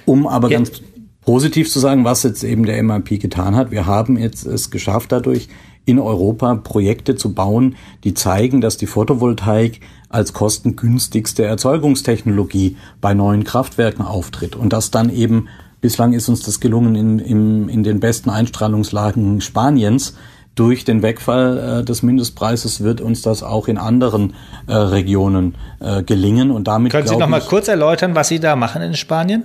[0.07, 0.59] Um aber ja.
[0.59, 0.83] ganz
[1.23, 3.71] positiv zu sagen, was jetzt eben der MIP getan hat.
[3.71, 5.49] Wir haben jetzt es geschafft dadurch,
[5.85, 7.75] in Europa Projekte zu bauen,
[8.05, 15.11] die zeigen, dass die Photovoltaik als kostengünstigste Erzeugungstechnologie bei neuen Kraftwerken auftritt und dass dann
[15.11, 15.49] eben
[15.81, 20.15] bislang ist uns das gelungen in, in, in den besten Einstrahlungslagen Spaniens.
[20.55, 24.35] Durch den Wegfall äh, des Mindestpreises wird uns das auch in anderen
[24.67, 28.55] äh, Regionen äh, gelingen und damit können Sie noch mal kurz erläutern, was Sie da
[28.55, 29.45] machen in Spanien?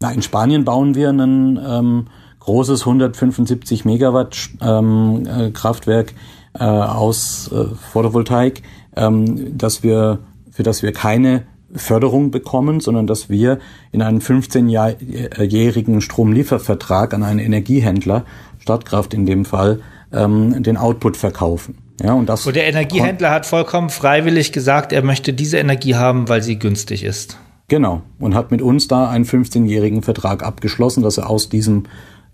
[0.00, 2.06] Na, in Spanien bauen wir ein ähm,
[2.40, 6.14] großes 175 Megawatt ähm, äh, Kraftwerk
[6.58, 8.62] äh, aus äh, Photovoltaik,
[8.96, 10.18] ähm, dass wir,
[10.50, 11.44] für das wir keine
[11.74, 13.58] Förderung bekommen, sondern dass wir
[13.90, 18.24] in einen 15-jährigen Stromliefervertrag an einen Energiehändler,
[18.60, 19.80] Stadtkraft in dem Fall,
[20.14, 21.78] ähm, den Output verkaufen.
[22.02, 26.28] Ja, und, das und der Energiehändler hat vollkommen freiwillig gesagt, er möchte diese Energie haben,
[26.28, 27.38] weil sie günstig ist.
[27.68, 28.02] Genau.
[28.18, 31.84] Und hat mit uns da einen 15-jährigen Vertrag abgeschlossen, dass er aus diesem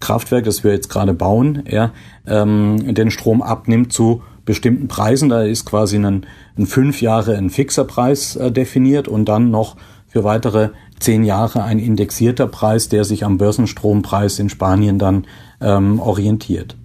[0.00, 1.92] Kraftwerk, das wir jetzt gerade bauen, ja,
[2.26, 5.28] ähm, den Strom abnimmt zu bestimmten Preisen.
[5.28, 6.26] Da ist quasi ein,
[6.56, 9.76] ein fünf Jahre ein fixer Preis äh, definiert und dann noch
[10.08, 15.26] für weitere zehn Jahre ein indexierter Preis, der sich am Börsenstrompreis in Spanien dann
[15.60, 16.76] ähm, orientiert.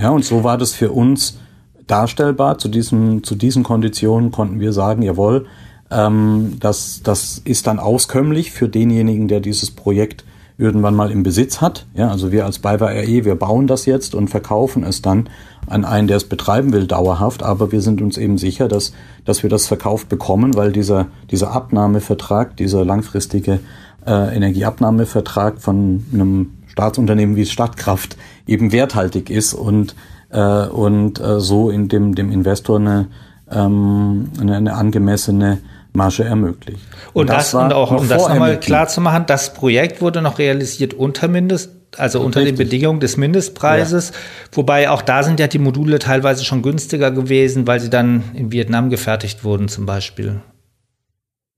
[0.00, 1.38] Ja, und so war das für uns
[1.86, 2.58] darstellbar.
[2.58, 5.46] Zu, diesem, zu diesen Konditionen konnten wir sagen, jawohl,
[5.90, 10.24] ähm, das, das ist dann auskömmlich für denjenigen, der dieses Projekt
[10.56, 11.86] irgendwann mal im Besitz hat.
[11.94, 15.28] Ja, also wir als BayWa RE, wir bauen das jetzt und verkaufen es dann
[15.66, 17.42] an einen, der es betreiben will, dauerhaft.
[17.42, 18.92] Aber wir sind uns eben sicher, dass,
[19.24, 23.60] dass wir das verkauft bekommen, weil dieser, dieser Abnahmevertrag, dieser langfristige
[24.06, 28.16] äh, Energieabnahmevertrag von einem Staatsunternehmen wie Stadtkraft
[28.48, 29.94] eben werthaltig ist und,
[30.30, 33.06] äh, und äh, so in dem, dem Investor eine,
[33.50, 35.58] ähm, eine, angemessene
[35.92, 36.80] Marge ermöglicht.
[37.12, 40.22] Und, und das, das und auch, um das nochmal klar zu machen, das Projekt wurde
[40.22, 42.56] noch realisiert unter Mindest, also unter Richtig.
[42.56, 44.10] den Bedingungen des Mindestpreises.
[44.10, 44.16] Ja.
[44.52, 48.52] Wobei auch da sind ja die Module teilweise schon günstiger gewesen, weil sie dann in
[48.52, 50.40] Vietnam gefertigt wurden, zum Beispiel.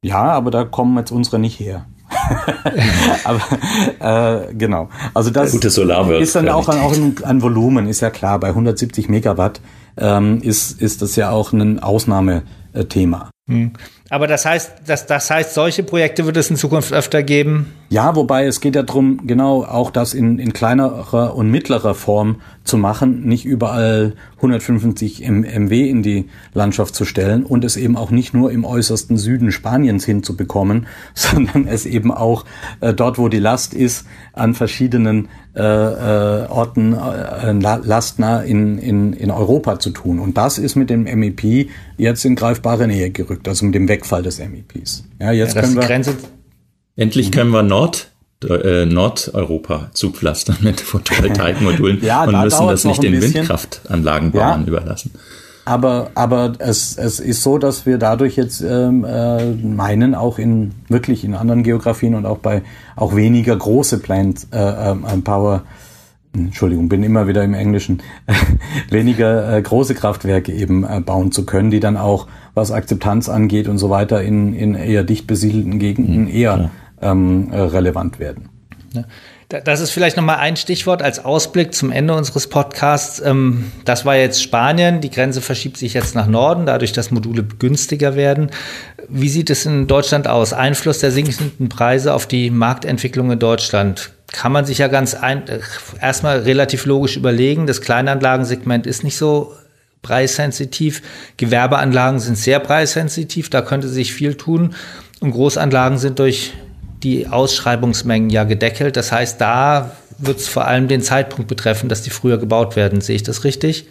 [0.02, 1.86] Ja, aber da kommen jetzt unsere nicht her.
[3.24, 3.40] aber
[4.48, 4.88] äh, genau.
[5.14, 5.70] Also das Gute
[6.20, 8.38] ist dann auch, auch ein, ein, Volumen, ist ja klar.
[8.38, 9.60] Bei 170 Megawatt
[9.96, 13.30] ähm, ist, ist das ja auch ein Ausnahmethema.
[13.48, 13.72] Hm.
[14.10, 17.72] Aber das heißt, das, das heißt, solche Projekte wird es in Zukunft öfter geben?
[17.90, 22.40] Ja, wobei es geht ja darum, genau auch das in, in kleinerer und mittlerer Form
[22.64, 28.10] zu machen, nicht überall 155 MW in die Landschaft zu stellen und es eben auch
[28.10, 32.44] nicht nur im äußersten Süden Spaniens hinzubekommen, sondern es eben auch
[32.80, 39.12] äh, dort, wo die Last ist, an verschiedenen äh, äh, Orten äh, lastnah in, in,
[39.12, 40.20] in Europa zu tun.
[40.20, 44.22] Und das ist mit dem MEP jetzt in greifbare Nähe gerückt, also mit dem Wegfall
[44.22, 45.04] des MEPs.
[45.20, 46.16] Ja, jetzt ja, können wir Grenze
[46.96, 48.10] Endlich können wir Nord
[48.48, 55.12] äh, Nordeuropa zupflastern mit Photovoltaikmodulen ja, und müssen das nicht den Windkraftanlagenbauern ja, überlassen.
[55.66, 60.72] Aber, aber es, es ist so, dass wir dadurch jetzt ähm, äh, meinen, auch in
[60.88, 62.62] wirklich in anderen Geografien und auch bei
[62.96, 65.62] auch weniger große Plant äh, äh, Power
[66.32, 68.02] Entschuldigung, bin immer wieder im Englischen,
[68.90, 73.68] weniger äh, große Kraftwerke eben äh, bauen zu können, die dann auch, was Akzeptanz angeht
[73.68, 76.70] und so weiter, in, in eher dicht besiedelten Gegenden mhm, eher
[77.02, 78.48] ähm, äh, relevant werden.
[78.92, 79.04] Ja.
[79.64, 83.20] Das ist vielleicht nochmal ein Stichwort als Ausblick zum Ende unseres Podcasts.
[83.20, 85.00] Ähm, das war jetzt Spanien.
[85.00, 88.52] Die Grenze verschiebt sich jetzt nach Norden, dadurch, dass Module günstiger werden.
[89.08, 90.52] Wie sieht es in Deutschland aus?
[90.52, 95.48] Einfluss der sinkenden Preise auf die Marktentwicklung in Deutschland kann man sich ja ganz ein,
[95.48, 95.60] äh,
[96.00, 97.66] erstmal relativ logisch überlegen.
[97.66, 99.54] Das Kleinanlagensegment ist nicht so
[100.02, 101.02] preissensitiv.
[101.36, 104.74] Gewerbeanlagen sind sehr preissensitiv, da könnte sich viel tun.
[105.20, 106.54] Und Großanlagen sind durch
[107.02, 108.96] die Ausschreibungsmengen ja gedeckelt.
[108.96, 113.00] Das heißt, da wird es vor allem den Zeitpunkt betreffen, dass die früher gebaut werden.
[113.00, 113.86] Sehe ich das richtig?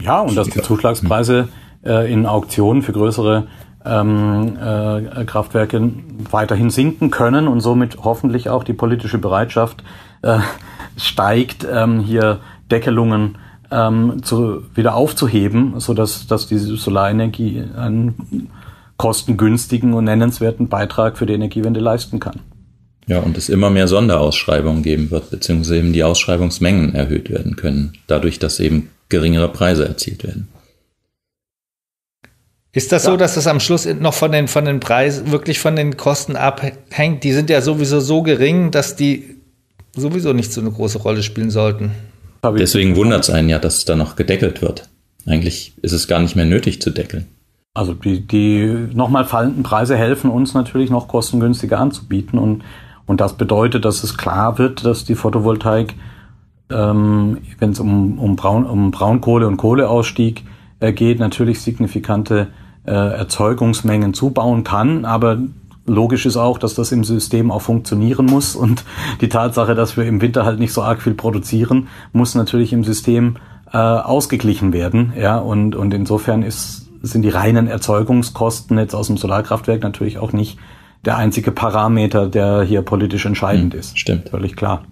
[0.00, 1.48] Ja, und dass die Zuschlagspreise
[1.84, 3.46] äh, in Auktionen für größere
[3.86, 5.90] ähm, äh, Kraftwerke
[6.30, 9.82] weiterhin sinken können und somit hoffentlich auch die politische Bereitschaft
[10.22, 10.38] äh,
[10.96, 13.38] steigt, ähm, hier Deckelungen
[13.70, 18.48] ähm, zu, wieder aufzuheben, so dass, dass diese Solarenergie einen
[18.96, 22.40] kostengünstigen und nennenswerten Beitrag für die Energiewende leisten kann.
[23.06, 27.92] Ja, und es immer mehr Sonderausschreibungen geben wird, beziehungsweise eben die Ausschreibungsmengen erhöht werden können,
[28.08, 30.48] dadurch, dass eben geringere Preise erzielt werden.
[32.76, 33.12] Ist das ja.
[33.12, 36.36] so, dass das am Schluss noch von den, von den Preisen, wirklich von den Kosten
[36.36, 37.24] abhängt?
[37.24, 39.36] Die sind ja sowieso so gering, dass die
[39.94, 41.92] sowieso nicht so eine große Rolle spielen sollten.
[42.44, 44.90] Deswegen wundert es einen ja, dass es da noch gedeckelt wird.
[45.24, 47.26] Eigentlich ist es gar nicht mehr nötig zu deckeln.
[47.72, 52.62] Also die, die nochmal fallenden Preise helfen uns natürlich noch kostengünstiger anzubieten und,
[53.06, 55.94] und das bedeutet, dass es klar wird, dass die Photovoltaik,
[56.70, 60.44] ähm, wenn es um, um, Braun, um Braunkohle und Kohleausstieg
[60.80, 62.48] äh, geht, natürlich signifikante
[62.86, 65.38] äh, Erzeugungsmengen zubauen kann, aber
[65.86, 68.84] logisch ist auch, dass das im System auch funktionieren muss und
[69.20, 72.84] die Tatsache, dass wir im Winter halt nicht so arg viel produzieren, muss natürlich im
[72.84, 73.36] System
[73.72, 79.16] äh, ausgeglichen werden, ja, und, und insofern ist, sind die reinen Erzeugungskosten jetzt aus dem
[79.16, 80.58] Solarkraftwerk natürlich auch nicht
[81.04, 83.98] der einzige Parameter, der hier politisch entscheidend hm, ist.
[83.98, 84.30] Stimmt.
[84.30, 84.84] Völlig klar.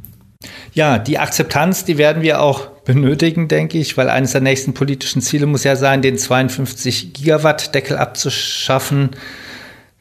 [0.72, 5.22] Ja, die Akzeptanz, die werden wir auch benötigen, denke ich, weil eines der nächsten politischen
[5.22, 9.10] Ziele muss ja sein, den 52 Gigawatt Deckel abzuschaffen,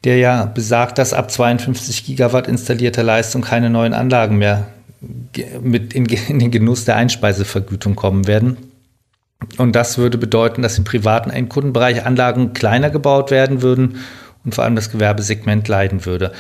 [0.03, 4.67] der ja besagt, dass ab 52 Gigawatt installierter Leistung keine neuen Anlagen mehr
[5.61, 8.57] mit in, in den Genuss der Einspeisevergütung kommen werden.
[9.57, 13.97] Und das würde bedeuten, dass im privaten Endkundenbereich Anlagen kleiner gebaut werden würden
[14.45, 16.31] und vor allem das Gewerbesegment leiden würde.